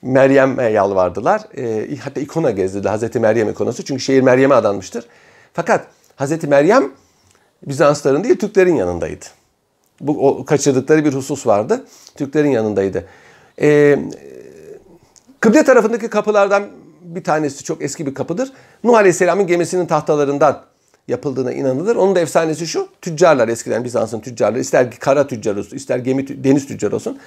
Meryem'e 0.01 0.63
yalvardılar. 0.63 1.41
E, 1.57 1.97
hatta 1.97 2.21
ikona 2.21 2.51
gezdirdi 2.51 2.87
Hazreti 2.87 3.19
Meryem 3.19 3.49
ikonosu. 3.49 3.85
Çünkü 3.85 4.01
şehir 4.01 4.21
Meryem'e 4.21 4.55
adanmıştır. 4.55 5.05
Fakat 5.53 5.87
Hazreti 6.15 6.47
Meryem 6.47 6.91
Bizansların 7.67 8.23
değil 8.23 8.39
Türklerin 8.39 8.75
yanındaydı. 8.75 9.25
Bu 10.01 10.27
o, 10.27 10.45
kaçırdıkları 10.45 11.05
bir 11.05 11.13
husus 11.13 11.47
vardı. 11.47 11.85
Türklerin 12.15 12.51
yanındaydı. 12.51 13.05
E, 13.61 13.99
kıble 15.39 15.63
tarafındaki 15.63 16.09
kapılardan 16.09 16.63
bir 17.01 17.23
tanesi 17.23 17.63
çok 17.63 17.81
eski 17.81 18.05
bir 18.05 18.13
kapıdır. 18.13 18.51
Nuh 18.83 18.97
Aleyhisselam'ın 18.97 19.47
gemisinin 19.47 19.85
tahtalarından 19.85 20.63
yapıldığına 21.07 21.51
inanılır. 21.51 21.95
Onun 21.95 22.15
da 22.15 22.19
efsanesi 22.19 22.67
şu. 22.67 22.87
Tüccarlar 23.01 23.47
eskiden 23.47 23.83
Bizans'ın 23.83 24.19
tüccarları 24.19 24.59
ister 24.59 24.91
kara 24.99 25.27
tüccar 25.27 25.55
olsun 25.55 25.77
ister 25.77 25.97
gemi 25.97 26.43
deniz 26.43 26.67
tüccar 26.67 26.91
olsun. 26.91 27.19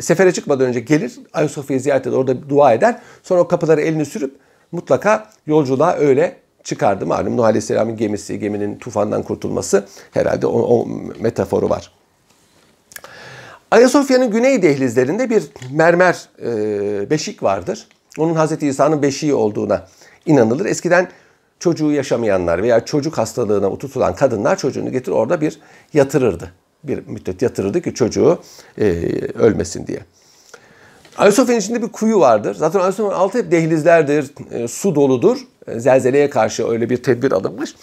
Sefere 0.00 0.32
çıkmadan 0.32 0.66
önce 0.66 0.80
gelir 0.80 1.18
Ayasofya'yı 1.32 1.80
ziyaret 1.80 2.06
eder 2.06 2.16
orada 2.16 2.48
dua 2.48 2.72
eder. 2.72 2.98
Sonra 3.22 3.40
o 3.40 3.48
kapıları 3.48 3.80
elini 3.80 4.06
sürüp 4.06 4.36
mutlaka 4.72 5.30
yolculuğa 5.46 5.94
öyle 5.96 6.36
çıkardı. 6.64 7.06
Malum 7.06 7.36
Nuh 7.36 7.44
Aleyhisselam'ın 7.44 7.96
gemisi, 7.96 8.38
geminin 8.38 8.78
tufandan 8.78 9.22
kurtulması 9.22 9.86
herhalde 10.10 10.46
o, 10.46 10.60
o 10.60 10.88
metaforu 11.20 11.70
var. 11.70 11.92
Ayasofya'nın 13.70 14.30
güney 14.30 14.62
dehlizlerinde 14.62 15.30
bir 15.30 15.44
mermer 15.72 16.28
e, 16.42 17.10
beşik 17.10 17.42
vardır. 17.42 17.88
Onun 18.18 18.34
Hazreti 18.34 18.66
İsa'nın 18.66 19.02
beşiği 19.02 19.34
olduğuna 19.34 19.86
inanılır. 20.26 20.66
Eskiden 20.66 21.08
çocuğu 21.58 21.92
yaşamayanlar 21.92 22.62
veya 22.62 22.84
çocuk 22.84 23.18
hastalığına 23.18 23.78
tutulan 23.78 24.14
kadınlar 24.14 24.58
çocuğunu 24.58 24.92
getir 24.92 25.12
orada 25.12 25.40
bir 25.40 25.60
yatırırdı. 25.94 26.52
Bir 26.84 27.06
müddet 27.06 27.42
yatırırdı 27.42 27.82
ki 27.82 27.94
çocuğu 27.94 28.38
e, 28.78 28.84
ölmesin 29.34 29.86
diye. 29.86 30.00
Ayasofya'nın 31.16 31.60
içinde 31.60 31.82
bir 31.82 31.88
kuyu 31.88 32.20
vardır. 32.20 32.54
Zaten 32.54 32.80
Ayasofya'nın 32.80 33.14
altı 33.14 33.38
hep 33.38 33.50
dehlizlerdir, 33.50 34.30
e, 34.50 34.68
su 34.68 34.94
doludur. 34.94 35.38
E, 35.66 35.80
zelzeleye 35.80 36.30
karşı 36.30 36.68
öyle 36.68 36.90
bir 36.90 37.02
tedbir 37.02 37.32
alınmış. 37.32 37.74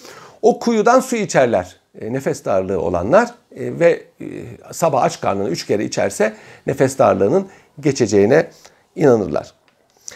O 0.42 0.60
kuyudan 0.60 1.00
su 1.00 1.16
içerler. 1.16 1.76
E, 2.02 2.14
nefes 2.14 2.46
darlığı 2.46 2.82
olanlar 2.82 3.30
e, 3.56 3.80
ve 3.80 4.04
e, 4.22 4.26
sabah 4.72 5.04
aç 5.04 5.22
karnını 5.22 5.50
üç 5.50 5.66
kere 5.66 5.86
içerse 5.86 6.34
nefes 6.68 6.98
darlığının 6.98 7.48
geçeceğine 7.80 8.50
inanırlar. 8.96 9.54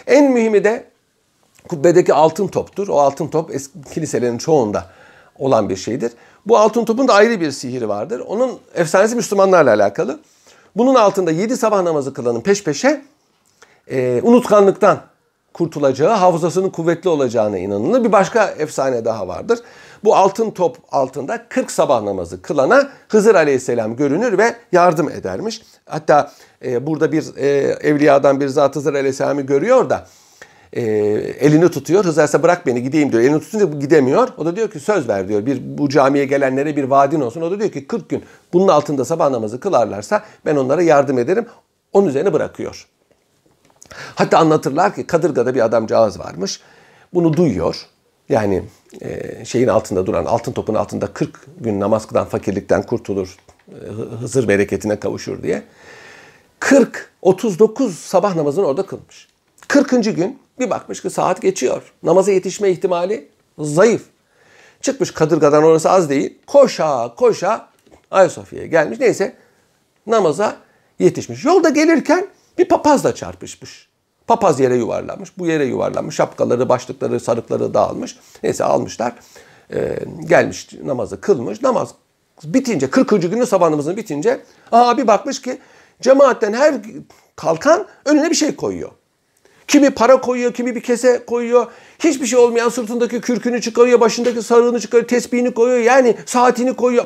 En 0.08 0.32
mühimi 0.32 0.64
de 0.64 0.86
kubbedeki 1.68 2.14
altın 2.14 2.48
toptur. 2.48 2.88
O 2.88 3.00
altın 3.00 3.28
top 3.28 3.56
eski 3.56 3.82
kiliselerin 3.94 4.38
çoğunda 4.38 4.86
olan 5.40 5.70
bir 5.70 5.76
şeydir. 5.76 6.12
Bu 6.48 6.58
altın 6.58 6.86
topun 6.86 7.08
da 7.08 7.14
ayrı 7.14 7.42
bir 7.42 7.52
sihiri 7.52 7.90
vardır. 7.90 8.20
Onun 8.20 8.60
efsanesi 8.76 9.16
Müslümanlarla 9.16 9.74
alakalı. 9.74 10.20
Bunun 10.76 10.96
altında 10.96 11.32
yedi 11.32 11.58
sabah 11.58 11.82
namazı 11.82 12.14
kılanın 12.14 12.42
peş 12.42 12.64
peşe 12.64 13.02
e, 13.88 14.22
unutkanlıktan 14.24 15.00
kurtulacağı, 15.54 16.14
hafızasının 16.14 16.70
kuvvetli 16.70 17.10
olacağına 17.10 17.58
inanılır. 17.58 18.04
Bir 18.04 18.12
başka 18.12 18.46
efsane 18.46 19.06
daha 19.06 19.28
vardır. 19.28 19.60
Bu 20.04 20.16
altın 20.16 20.52
top 20.52 20.78
altında 20.92 21.48
40 21.50 21.72
sabah 21.72 22.04
namazı 22.04 22.42
kılana 22.42 22.90
Hızır 23.10 23.36
Aleyhisselam 23.36 23.96
görünür 23.96 24.38
ve 24.38 24.56
yardım 24.72 25.10
edermiş. 25.10 25.62
Hatta 25.86 26.32
e, 26.66 26.88
burada 26.88 27.12
bir 27.12 27.36
e, 27.38 27.48
evliyadan 27.82 28.40
bir 28.40 28.48
zat 28.48 28.76
Hızır 28.76 28.94
Aleyhisselam'ı 28.94 29.42
görüyor 29.42 29.90
da 29.90 30.08
e, 30.74 30.82
elini 31.40 31.72
tutuyor. 31.72 32.06
Hızır 32.06 32.44
bırak 32.44 32.66
beni 32.66 32.84
gideyim 32.84 33.12
diyor. 33.12 33.24
Elini 33.24 33.40
tutunca 33.40 33.66
gidemiyor. 33.66 34.30
O 34.38 34.46
da 34.46 34.56
diyor 34.56 34.72
ki 34.72 34.80
söz 34.80 35.08
ver 35.08 35.28
diyor. 35.28 35.46
Bir 35.46 35.78
bu 35.78 35.90
camiye 35.90 36.26
gelenlere 36.26 36.76
bir 36.76 36.84
vaadin 36.84 37.22
olsun. 37.22 37.42
O 37.42 37.52
da 37.52 37.60
diyor 37.60 37.72
ki 37.72 37.88
40 37.88 38.10
gün 38.10 38.24
bunun 38.54 38.68
altında 38.68 39.06
sabah 39.06 39.30
namazı 39.30 39.60
kılarlarsa 39.60 40.24
ben 40.46 40.56
onlara 40.56 40.82
yardım 40.82 41.18
ederim. 41.18 41.46
Onun 41.94 42.08
üzerine 42.08 42.34
bırakıyor. 42.34 42.88
Hatta 44.16 44.38
anlatırlar 44.38 44.96
ki 44.96 45.08
Kadırga'da 45.08 45.56
bir 45.56 45.66
adamcağız 45.66 46.20
varmış. 46.20 46.62
Bunu 47.14 47.34
duyuyor. 47.38 47.86
Yani 48.30 48.64
e, 49.02 49.46
şeyin 49.46 49.68
altında 49.68 50.06
duran, 50.06 50.26
altın 50.26 50.52
topun 50.52 50.76
altında 50.76 51.08
40 51.08 51.46
gün 51.60 51.80
namaz 51.80 52.08
kılan 52.08 52.26
fakirlikten 52.26 52.84
kurtulur, 52.84 53.38
e, 53.70 53.74
Hızır 54.20 54.48
bereketine 54.48 55.00
kavuşur 55.00 55.44
diye. 55.44 55.64
40, 56.60 57.12
39 57.22 57.98
sabah 57.98 58.36
namazını 58.36 58.66
orada 58.66 58.86
kılmış. 58.86 59.28
40. 59.68 60.16
gün 60.16 60.40
bir 60.60 60.70
bakmış 60.70 61.02
ki 61.02 61.10
saat 61.10 61.42
geçiyor. 61.42 61.94
Namaza 62.04 62.32
yetişme 62.32 62.70
ihtimali 62.70 63.28
zayıf. 63.60 64.02
Çıkmış 64.82 65.12
Kadırga'dan 65.12 65.64
orası 65.64 65.90
az 65.90 66.10
değil. 66.10 66.38
Koşa 66.48 67.16
koşa 67.16 67.70
Ayasofya'ya 68.12 68.68
gelmiş. 68.68 69.00
Neyse 69.00 69.36
namaza 70.08 70.56
yetişmiş. 71.00 71.46
Yolda 71.46 71.70
gelirken 71.70 72.28
bir 72.58 72.66
papazla 72.66 73.16
çarpışmış. 73.16 73.88
Papaz 74.28 74.60
yere 74.60 74.76
yuvarlanmış. 74.76 75.38
Bu 75.38 75.48
yere 75.48 75.66
yuvarlanmış. 75.66 76.16
Şapkaları, 76.16 76.70
başlıkları, 76.70 77.20
sarıkları 77.20 77.74
dağılmış. 77.74 78.18
Neyse 78.44 78.64
almışlar. 78.64 79.14
Ee, 79.74 80.00
gelmiş 80.26 80.70
namazı 80.84 81.22
kılmış. 81.22 81.62
Namaz 81.62 81.94
bitince 82.44 82.90
40. 82.90 83.10
günü 83.10 83.46
sabah 83.46 83.70
namazını 83.70 83.98
bitince 83.98 84.40
aa 84.72 84.98
bir 84.98 85.08
bakmış 85.08 85.42
ki 85.42 85.60
cemaatten 86.02 86.54
her 86.54 86.76
kalkan 87.36 87.88
önüne 88.06 88.30
bir 88.30 88.36
şey 88.36 88.56
koyuyor. 88.56 88.92
Kimi 89.68 89.90
para 89.90 90.22
koyuyor, 90.22 90.54
kimi 90.54 90.76
bir 90.76 90.82
kese 90.82 91.26
koyuyor. 91.26 91.68
Hiçbir 92.00 92.26
şey 92.26 92.40
olmayan 92.40 92.70
sırtındaki 92.70 93.22
kürkünü 93.22 93.62
çıkarıyor, 93.62 94.00
başındaki 94.00 94.42
sarığını 94.42 94.80
çıkarıyor, 94.80 95.08
tesbihini 95.08 95.54
koyuyor. 95.54 95.80
Yani 95.80 96.16
saatini 96.26 96.74
koyuyor. 96.74 97.06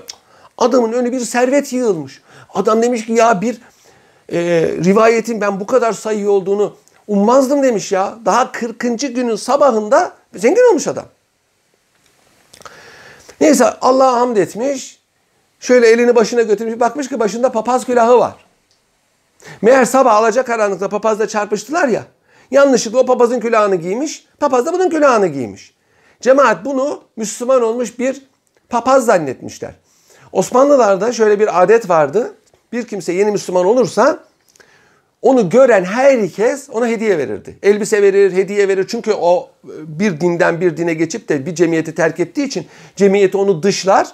Adamın 0.57 0.93
önü 0.93 1.11
bir 1.11 1.19
servet 1.19 1.73
yığılmış. 1.73 2.21
Adam 2.53 2.81
demiş 2.81 3.05
ki 3.05 3.13
ya 3.13 3.41
bir 3.41 3.61
e, 4.31 4.39
rivayetin 4.83 5.41
ben 5.41 5.59
bu 5.59 5.65
kadar 5.65 5.93
sayı 5.93 6.29
olduğunu 6.29 6.75
ummazdım 7.07 7.63
demiş 7.63 7.91
ya. 7.91 8.15
Daha 8.25 8.51
40. 8.51 8.79
günün 8.79 9.35
sabahında 9.35 10.11
zengin 10.35 10.69
olmuş 10.69 10.87
adam. 10.87 11.05
Neyse 13.41 13.65
Allah'a 13.81 14.19
hamd 14.19 14.37
etmiş. 14.37 14.99
Şöyle 15.59 15.87
elini 15.87 16.15
başına 16.15 16.41
götürmüş. 16.41 16.79
Bakmış 16.79 17.09
ki 17.09 17.19
başında 17.19 17.51
papaz 17.51 17.85
külahı 17.85 18.17
var. 18.19 18.35
Meğer 19.61 19.85
sabah 19.85 20.15
alacak 20.15 20.47
karanlıkta 20.47 20.89
papazla 20.89 21.27
çarpıştılar 21.27 21.87
ya. 21.87 22.03
Yanlışlıkla 22.51 22.99
o 22.99 23.05
papazın 23.05 23.39
külahını 23.39 23.75
giymiş. 23.75 24.25
Papaz 24.39 24.65
da 24.65 24.73
bunun 24.73 24.89
külahını 24.89 25.27
giymiş. 25.27 25.73
Cemaat 26.21 26.65
bunu 26.65 27.01
Müslüman 27.15 27.61
olmuş 27.61 27.99
bir 27.99 28.21
papaz 28.69 29.05
zannetmişler. 29.05 29.73
Osmanlılarda 30.31 31.13
şöyle 31.13 31.39
bir 31.39 31.63
adet 31.63 31.89
vardı. 31.89 32.33
Bir 32.71 32.87
kimse 32.87 33.13
yeni 33.13 33.31
Müslüman 33.31 33.65
olursa 33.65 34.19
onu 35.21 35.49
gören 35.49 35.83
herkes 35.83 36.69
ona 36.71 36.87
hediye 36.87 37.17
verirdi. 37.17 37.57
Elbise 37.63 38.01
verir, 38.01 38.33
hediye 38.33 38.67
verir. 38.67 38.85
Çünkü 38.87 39.13
o 39.13 39.49
bir 39.83 40.21
dinden 40.21 40.61
bir 40.61 40.77
dine 40.77 40.93
geçip 40.93 41.29
de 41.29 41.45
bir 41.45 41.55
cemiyeti 41.55 41.95
terk 41.95 42.19
ettiği 42.19 42.47
için 42.47 42.67
cemiyeti 42.95 43.37
onu 43.37 43.63
dışlar. 43.63 44.07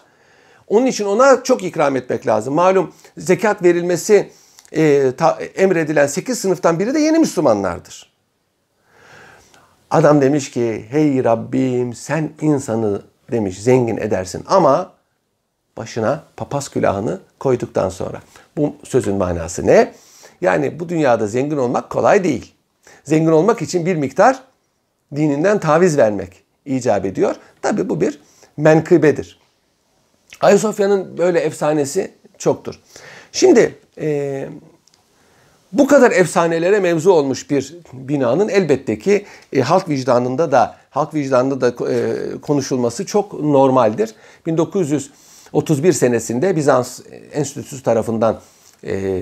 Onun 0.67 0.85
için 0.85 1.05
ona 1.05 1.43
çok 1.43 1.63
ikram 1.63 1.95
etmek 1.95 2.27
lazım. 2.27 2.53
Malum 2.53 2.93
zekat 3.17 3.63
verilmesi 3.63 4.29
e, 4.71 5.11
ta, 5.17 5.39
emredilen 5.55 6.07
8 6.07 6.39
sınıftan 6.39 6.79
biri 6.79 6.93
de 6.93 6.99
yeni 6.99 7.19
Müslümanlardır. 7.19 8.06
Adam 9.91 10.21
demiş 10.21 10.51
ki 10.51 10.85
hey 10.89 11.23
Rabbim 11.23 11.93
sen 11.93 12.29
insanı 12.41 13.01
demiş 13.31 13.63
zengin 13.63 13.97
edersin 13.97 14.43
ama 14.47 14.91
başına 15.77 16.23
papaz 16.37 16.69
külahını 16.69 17.19
koyduktan 17.39 17.89
sonra. 17.89 18.21
Bu 18.57 18.75
sözün 18.83 19.15
manası 19.15 19.67
ne? 19.67 19.93
Yani 20.41 20.79
bu 20.79 20.89
dünyada 20.89 21.27
zengin 21.27 21.57
olmak 21.57 21.89
kolay 21.89 22.23
değil. 22.23 22.53
Zengin 23.03 23.31
olmak 23.31 23.61
için 23.61 23.85
bir 23.85 23.95
miktar 23.95 24.39
dininden 25.15 25.59
taviz 25.59 25.97
vermek 25.97 26.43
icap 26.65 27.05
ediyor. 27.05 27.35
Tabi 27.61 27.89
bu 27.89 28.01
bir 28.01 28.19
menkıbedir. 28.57 29.39
Ayasofya'nın 30.41 31.17
böyle 31.17 31.39
efsanesi 31.39 32.11
çoktur. 32.37 32.79
Şimdi 33.31 33.75
e, 33.99 34.49
bu 35.73 35.87
kadar 35.87 36.11
efsanelere 36.11 36.79
mevzu 36.79 37.11
olmuş 37.11 37.49
bir 37.49 37.75
binanın 37.93 38.49
elbette 38.49 38.99
ki 38.99 39.25
e, 39.53 39.61
halk 39.61 39.89
vicdanında 39.89 40.51
da 40.51 40.75
halk 40.89 41.13
vicdanında 41.13 41.61
da 41.61 41.91
e, 41.91 42.15
konuşulması 42.41 43.05
çok 43.05 43.41
normaldir. 43.41 44.15
1931 44.45 45.93
senesinde 45.93 46.55
Bizans 46.55 46.99
Enstitüsü 47.33 47.83
tarafından 47.83 48.39
e, 48.83 49.21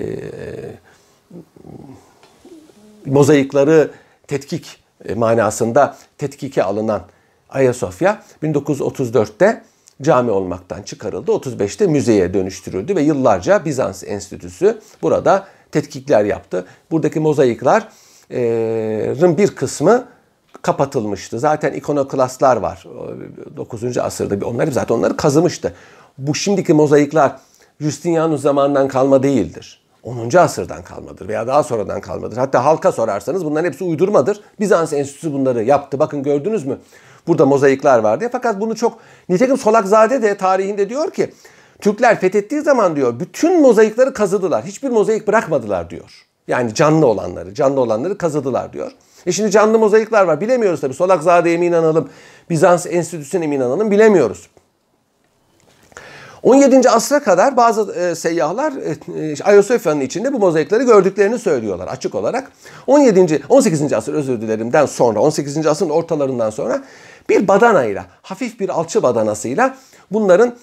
mozaikları 3.06 3.90
tetkik 4.28 4.80
e, 5.04 5.14
manasında 5.14 5.96
tetkike 6.18 6.62
alınan 6.62 7.02
Ayasofya 7.48 8.22
1934'te 8.42 9.62
cami 10.02 10.30
olmaktan 10.30 10.82
çıkarıldı. 10.82 11.30
35'te 11.30 11.86
müzeye 11.86 12.34
dönüştürüldü 12.34 12.96
ve 12.96 13.02
yıllarca 13.02 13.64
Bizans 13.64 14.04
Enstitüsü 14.04 14.80
burada 15.02 15.46
tetkikler 15.72 16.24
yaptı. 16.24 16.66
Buradaki 16.90 17.20
mozaiklerin 17.20 19.38
bir 19.38 19.54
kısmı 19.54 20.04
kapatılmıştı. 20.62 21.38
Zaten 21.38 21.72
ikonoklastlar 21.72 22.56
var. 22.56 22.86
9. 23.56 23.98
asırda 23.98 24.46
onlar 24.46 24.66
zaten 24.66 24.94
onları 24.94 25.16
kazımıştı. 25.16 25.74
Bu 26.18 26.34
şimdiki 26.34 26.74
mozaikler 26.74 27.32
Justinianus 27.80 28.42
zamanından 28.42 28.88
kalma 28.88 29.22
değildir. 29.22 29.82
10. 30.02 30.36
asırdan 30.36 30.82
kalmadır 30.82 31.28
veya 31.28 31.46
daha 31.46 31.62
sonradan 31.62 32.00
kalmadır. 32.00 32.36
Hatta 32.36 32.64
halka 32.64 32.92
sorarsanız 32.92 33.44
bunların 33.44 33.66
hepsi 33.66 33.84
uydurmadır. 33.84 34.40
Bizans 34.60 34.92
Enstitüsü 34.92 35.32
bunları 35.32 35.64
yaptı. 35.64 35.98
Bakın 35.98 36.22
gördünüz 36.22 36.66
mü? 36.66 36.78
Burada 37.26 37.46
mozaikler 37.46 37.98
var 37.98 38.20
diye. 38.20 38.30
Fakat 38.30 38.60
bunu 38.60 38.76
çok 38.76 38.98
nitekim 39.28 39.58
Solakzade 39.58 40.22
de 40.22 40.36
tarihinde 40.36 40.88
diyor 40.88 41.10
ki 41.10 41.32
Türkler 41.80 42.20
fethettiği 42.20 42.60
zaman 42.60 42.96
diyor 42.96 43.20
bütün 43.20 43.60
mozaikleri 43.60 44.12
kazıdılar. 44.12 44.64
Hiçbir 44.64 44.88
mozaik 44.88 45.28
bırakmadılar 45.28 45.90
diyor. 45.90 46.26
Yani 46.48 46.74
canlı 46.74 47.06
olanları, 47.06 47.54
canlı 47.54 47.80
olanları 47.80 48.18
kazıdılar 48.18 48.72
diyor. 48.72 48.92
E 49.26 49.32
şimdi 49.32 49.50
canlı 49.50 49.78
mozaikler 49.78 50.24
var. 50.24 50.40
Bilemiyoruz 50.40 50.80
tabii. 50.80 50.94
Solakzade'ye 50.94 51.56
mi 51.56 51.66
inanalım, 51.66 52.08
Bizans 52.50 52.86
Enstitüsü'ne 52.86 53.46
mi 53.46 53.54
inanalım 53.54 53.90
bilemiyoruz. 53.90 54.48
17. 56.42 56.90
asra 56.90 57.22
kadar 57.22 57.56
bazı 57.56 57.92
e, 57.92 58.14
seyyahlar 58.14 58.72
e, 58.72 59.22
e, 59.22 59.42
Ayasofya'nın 59.44 60.00
içinde 60.00 60.32
bu 60.32 60.38
mozaikleri 60.38 60.84
gördüklerini 60.84 61.38
söylüyorlar 61.38 61.88
açık 61.88 62.14
olarak. 62.14 62.52
17. 62.86 63.42
18. 63.48 63.92
asır 63.92 64.14
özür 64.14 64.40
dilerimden 64.40 64.86
sonra 64.86 65.20
18. 65.20 65.66
asrın 65.66 65.90
ortalarından 65.90 66.50
sonra 66.50 66.82
bir 67.28 67.48
badanayla 67.48 68.06
hafif 68.22 68.60
bir 68.60 68.68
alçı 68.68 69.02
badanasıyla 69.02 69.76
bunların 70.10 70.56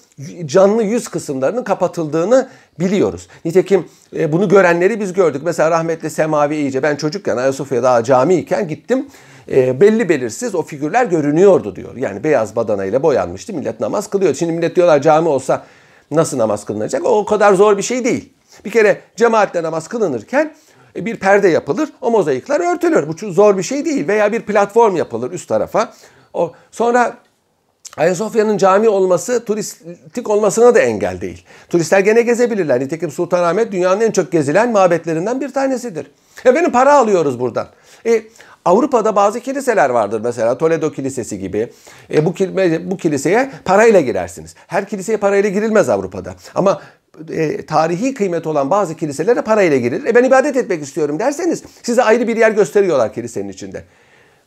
canlı 0.46 0.82
yüz 0.82 1.08
kısımlarının 1.08 1.64
kapatıldığını 1.64 2.48
biliyoruz. 2.80 3.28
Nitekim 3.44 3.88
e, 4.16 4.32
bunu 4.32 4.48
görenleri 4.48 5.00
biz 5.00 5.12
gördük. 5.12 5.42
Mesela 5.44 5.70
rahmetli 5.70 6.10
Semavi 6.10 6.56
iyice 6.56 6.82
ben 6.82 6.96
çocukken 6.96 7.36
Ayasofya 7.36 7.82
daha 7.82 8.04
camiyken 8.04 8.68
gittim 8.68 9.06
e, 9.50 9.80
belli 9.80 10.08
belirsiz 10.08 10.54
o 10.54 10.62
figürler 10.62 11.04
görünüyordu 11.04 11.76
diyor. 11.76 11.96
Yani 11.96 12.24
beyaz 12.24 12.56
badana 12.56 12.84
ile 12.84 13.02
boyanmıştı. 13.02 13.52
Millet 13.52 13.80
namaz 13.80 14.10
kılıyor. 14.10 14.34
Şimdi 14.34 14.52
millet 14.52 14.76
diyorlar 14.76 15.02
cami 15.02 15.28
olsa 15.28 15.64
nasıl 16.10 16.38
namaz 16.38 16.64
kılınacak? 16.64 17.04
O, 17.04 17.18
o 17.18 17.24
kadar 17.24 17.54
zor 17.54 17.76
bir 17.76 17.82
şey 17.82 18.04
değil. 18.04 18.32
Bir 18.64 18.70
kere 18.70 19.00
cemaatle 19.16 19.62
namaz 19.62 19.88
kılınırken 19.88 20.54
e, 20.96 21.04
bir 21.04 21.16
perde 21.16 21.48
yapılır. 21.48 21.88
O 22.00 22.10
mozaikler 22.10 22.74
örtülür. 22.74 23.08
Bu 23.08 23.32
zor 23.32 23.58
bir 23.58 23.62
şey 23.62 23.84
değil. 23.84 24.08
Veya 24.08 24.32
bir 24.32 24.40
platform 24.40 24.96
yapılır 24.96 25.30
üst 25.30 25.48
tarafa. 25.48 25.92
O 26.34 26.52
sonra 26.70 27.16
Ayasofya'nın 27.96 28.58
cami 28.58 28.88
olması 28.88 29.44
turistik 29.44 30.30
olmasına 30.30 30.74
da 30.74 30.78
engel 30.78 31.20
değil. 31.20 31.44
Turistler 31.68 32.00
gene 32.00 32.22
gezebilirler. 32.22 32.80
Nitekim 32.80 33.10
Sultanahmet 33.10 33.72
dünyanın 33.72 34.00
en 34.00 34.10
çok 34.10 34.32
gezilen 34.32 34.72
mabetlerinden 34.72 35.40
bir 35.40 35.52
tanesidir. 35.52 36.10
Efendim 36.44 36.72
para 36.72 36.94
alıyoruz 36.94 37.40
buradan. 37.40 37.66
E, 38.06 38.22
Avrupa'da 38.64 39.16
bazı 39.16 39.40
kiliseler 39.40 39.90
vardır 39.90 40.20
mesela 40.24 40.58
Toledo 40.58 40.92
Kilisesi 40.92 41.38
gibi. 41.38 41.72
E, 42.14 42.26
bu, 42.26 42.34
bu 42.90 42.96
kiliseye 42.96 43.50
parayla 43.64 44.00
girersiniz. 44.00 44.54
Her 44.66 44.88
kiliseye 44.88 45.18
parayla 45.18 45.50
girilmez 45.50 45.88
Avrupa'da. 45.88 46.34
Ama 46.54 46.82
e, 47.30 47.66
tarihi 47.66 48.14
kıymet 48.14 48.46
olan 48.46 48.70
bazı 48.70 48.96
kiliselere 48.96 49.42
parayla 49.42 49.76
girilir. 49.76 50.06
E 50.06 50.14
ben 50.14 50.24
ibadet 50.24 50.56
etmek 50.56 50.82
istiyorum 50.82 51.18
derseniz 51.18 51.62
size 51.82 52.02
ayrı 52.02 52.28
bir 52.28 52.36
yer 52.36 52.50
gösteriyorlar 52.50 53.12
kilisenin 53.12 53.48
içinde. 53.48 53.84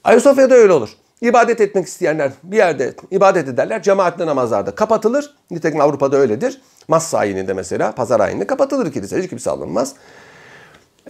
Ayasofya'da 0.03 0.55
öyle 0.55 0.73
olur. 0.73 0.89
İbadet 1.21 1.61
etmek 1.61 1.85
isteyenler 1.85 2.31
bir 2.43 2.57
yerde 2.57 2.93
ibadet 3.11 3.47
ederler. 3.47 3.83
Cemaatli 3.83 4.25
namazlarda 4.25 4.75
kapatılır. 4.75 5.35
Nitekim 5.51 5.81
Avrupa'da 5.81 6.17
öyledir. 6.17 6.61
Massa 6.87 7.17
ayininde 7.17 7.53
mesela 7.53 7.91
pazar 7.91 8.19
ayininde 8.19 8.47
kapatılır 8.47 8.91
kilise. 8.91 9.23
Hiç 9.23 9.29
kimse 9.29 9.49
alınmaz. 9.49 9.93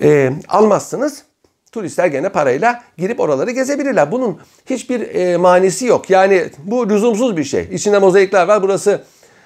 E, 0.02 0.32
almazsınız 0.48 1.24
turistler 1.72 2.08
gene 2.08 2.30
parayla 2.30 2.84
girip 2.98 3.20
oraları 3.20 3.52
gezebilirler. 3.52 4.12
Bunun 4.12 4.40
hiçbir 4.66 5.16
e, 5.16 5.38
manisi 5.38 5.86
yok. 5.86 6.10
Yani 6.10 6.50
bu 6.58 6.90
lüzumsuz 6.90 7.38
bir 7.38 7.44
şey. 7.44 7.68
İçinde 7.72 8.00
mozaikler 8.00 8.48
var. 8.48 8.64
Burası 8.64 9.02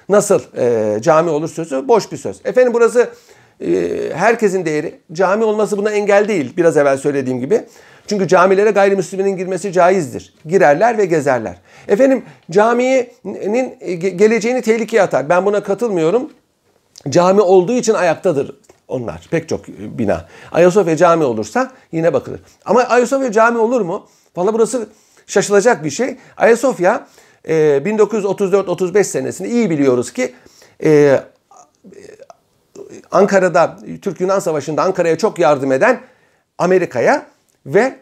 nasıl 0.08 0.40
e, 0.56 1.02
cami 1.02 1.30
olur 1.30 1.48
sözü 1.48 1.88
boş 1.88 2.12
bir 2.12 2.16
söz. 2.16 2.40
Efendim 2.44 2.74
burası 2.74 3.10
e, 3.60 3.88
herkesin 4.14 4.64
değeri. 4.64 5.00
Cami 5.12 5.44
olması 5.44 5.78
buna 5.78 5.90
engel 5.90 6.28
değil. 6.28 6.56
Biraz 6.56 6.76
evvel 6.76 6.98
söylediğim 6.98 7.40
gibi. 7.40 7.64
Çünkü 8.06 8.28
camilere 8.28 8.70
gayrimüsliminin 8.70 9.36
girmesi 9.36 9.72
caizdir. 9.72 10.34
Girerler 10.46 10.98
ve 10.98 11.04
gezerler. 11.04 11.56
Efendim 11.88 12.24
caminin 12.50 13.76
e, 13.80 13.94
geleceğini 13.94 14.62
tehlikeye 14.62 15.02
atar. 15.02 15.28
Ben 15.28 15.46
buna 15.46 15.62
katılmıyorum. 15.62 16.30
Cami 17.08 17.40
olduğu 17.40 17.72
için 17.72 17.94
ayaktadır 17.94 18.56
onlar. 18.88 19.28
Pek 19.30 19.48
çok 19.48 19.68
bina. 19.68 20.28
Ayasofya 20.52 20.96
cami 20.96 21.24
olursa 21.24 21.72
yine 21.92 22.12
bakılır. 22.12 22.40
Ama 22.64 22.82
Ayasofya 22.82 23.32
cami 23.32 23.58
olur 23.58 23.80
mu? 23.80 24.06
Valla 24.36 24.54
burası 24.54 24.88
şaşılacak 25.26 25.84
bir 25.84 25.90
şey. 25.90 26.16
Ayasofya 26.36 27.06
1934-35 27.44 28.98
e, 28.98 29.04
senesinde 29.04 29.48
iyi 29.48 29.70
biliyoruz 29.70 30.12
ki 30.12 30.34
e, 30.84 31.20
Ankara'da 33.10 33.78
Türk-Yunan 34.02 34.38
Savaşı'nda 34.38 34.82
Ankara'ya 34.82 35.18
çok 35.18 35.38
yardım 35.38 35.72
eden 35.72 36.00
Amerika'ya 36.58 37.26
ve 37.66 37.98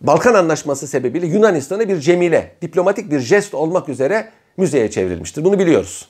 Balkan 0.00 0.34
Anlaşması 0.34 0.86
sebebiyle 0.86 1.26
Yunanistan'a 1.26 1.88
bir 1.88 2.00
cemile, 2.00 2.56
diplomatik 2.62 3.10
bir 3.10 3.20
jest 3.20 3.54
olmak 3.54 3.88
üzere 3.88 4.30
müzeye 4.56 4.90
çevrilmiştir. 4.90 5.44
Bunu 5.44 5.58
biliyoruz. 5.58 6.08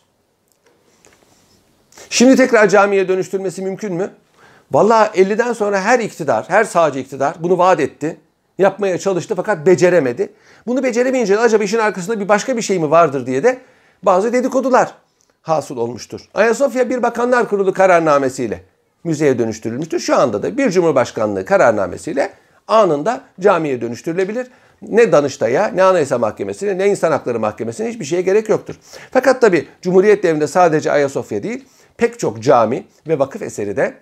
Şimdi 2.10 2.36
tekrar 2.36 2.68
camiye 2.68 3.08
dönüştürmesi 3.08 3.62
mümkün 3.62 3.94
mü? 3.94 4.10
Vallahi 4.72 5.22
50'den 5.22 5.52
sonra 5.52 5.80
her 5.80 5.98
iktidar, 5.98 6.44
her 6.48 6.64
sağcı 6.64 6.98
iktidar 6.98 7.34
bunu 7.40 7.58
vaat 7.58 7.80
etti. 7.80 8.16
Yapmaya 8.58 8.98
çalıştı 8.98 9.34
fakat 9.34 9.66
beceremedi. 9.66 10.32
Bunu 10.66 10.82
beceremeyince 10.82 11.38
acaba 11.38 11.64
işin 11.64 11.78
arkasında 11.78 12.20
bir 12.20 12.28
başka 12.28 12.56
bir 12.56 12.62
şey 12.62 12.78
mi 12.78 12.90
vardır 12.90 13.26
diye 13.26 13.42
de 13.42 13.58
bazı 14.02 14.32
dedikodular 14.32 14.94
hasıl 15.42 15.76
olmuştur. 15.76 16.28
Ayasofya 16.34 16.90
bir 16.90 17.02
bakanlar 17.02 17.48
kurulu 17.48 17.72
kararnamesiyle 17.72 18.62
müzeye 19.06 19.38
dönüştürülmüştür. 19.38 20.00
Şu 20.00 20.16
anda 20.16 20.42
da 20.42 20.58
bir 20.58 20.70
cumhurbaşkanlığı 20.70 21.44
kararnamesiyle 21.44 22.32
anında 22.68 23.20
camiye 23.40 23.80
dönüştürülebilir. 23.80 24.46
Ne 24.82 25.12
Danıştay'a, 25.12 25.68
ne 25.68 25.82
Anayasa 25.82 26.18
Mahkemesi'ne, 26.18 26.78
ne 26.78 26.88
İnsan 26.88 27.12
Hakları 27.12 27.40
Mahkemesi'ne 27.40 27.88
hiçbir 27.88 28.04
şeye 28.04 28.22
gerek 28.22 28.48
yoktur. 28.48 28.74
Fakat 29.10 29.40
tabi 29.40 29.68
Cumhuriyet 29.82 30.22
devrinde 30.22 30.46
sadece 30.46 30.92
Ayasofya 30.92 31.42
değil, 31.42 31.64
pek 31.96 32.18
çok 32.18 32.42
cami 32.42 32.86
ve 33.08 33.18
vakıf 33.18 33.42
eseri 33.42 33.76
de 33.76 33.94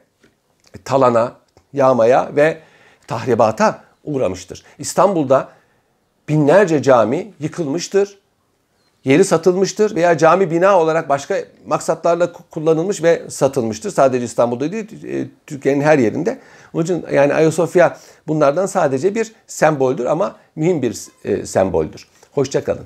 talana, 0.85 1.33
yağmaya 1.73 2.31
ve 2.37 2.59
tahribata 3.07 3.85
uğramıştır. 4.05 4.65
İstanbul'da 4.79 5.49
binlerce 6.29 6.83
cami 6.83 7.33
yıkılmıştır. 7.41 8.19
Yeri 9.05 9.25
satılmıştır 9.25 9.95
veya 9.95 10.19
cami 10.19 10.51
bina 10.51 10.81
olarak 10.81 11.09
başka 11.09 11.37
maksatlarla 11.67 12.33
kullanılmış 12.33 13.03
ve 13.03 13.23
satılmıştır. 13.29 13.91
Sadece 13.91 14.25
İstanbul'da 14.25 14.73
değil, 14.73 15.05
e, 15.05 15.29
Türkiye'nin 15.47 15.81
her 15.81 15.99
yerinde. 15.99 16.39
Onun 16.75 16.85
için 16.85 17.05
yani 17.13 17.35
Ayasofya 17.35 17.99
bunlardan 18.27 18.67
sadece 18.67 19.15
bir 19.15 19.33
semboldür 19.47 20.05
ama 20.05 20.37
mühim 20.57 20.83
bir 20.83 20.99
e, 21.25 21.47
semboldür. 21.47 22.09
Hoşçakalın. 22.33 22.85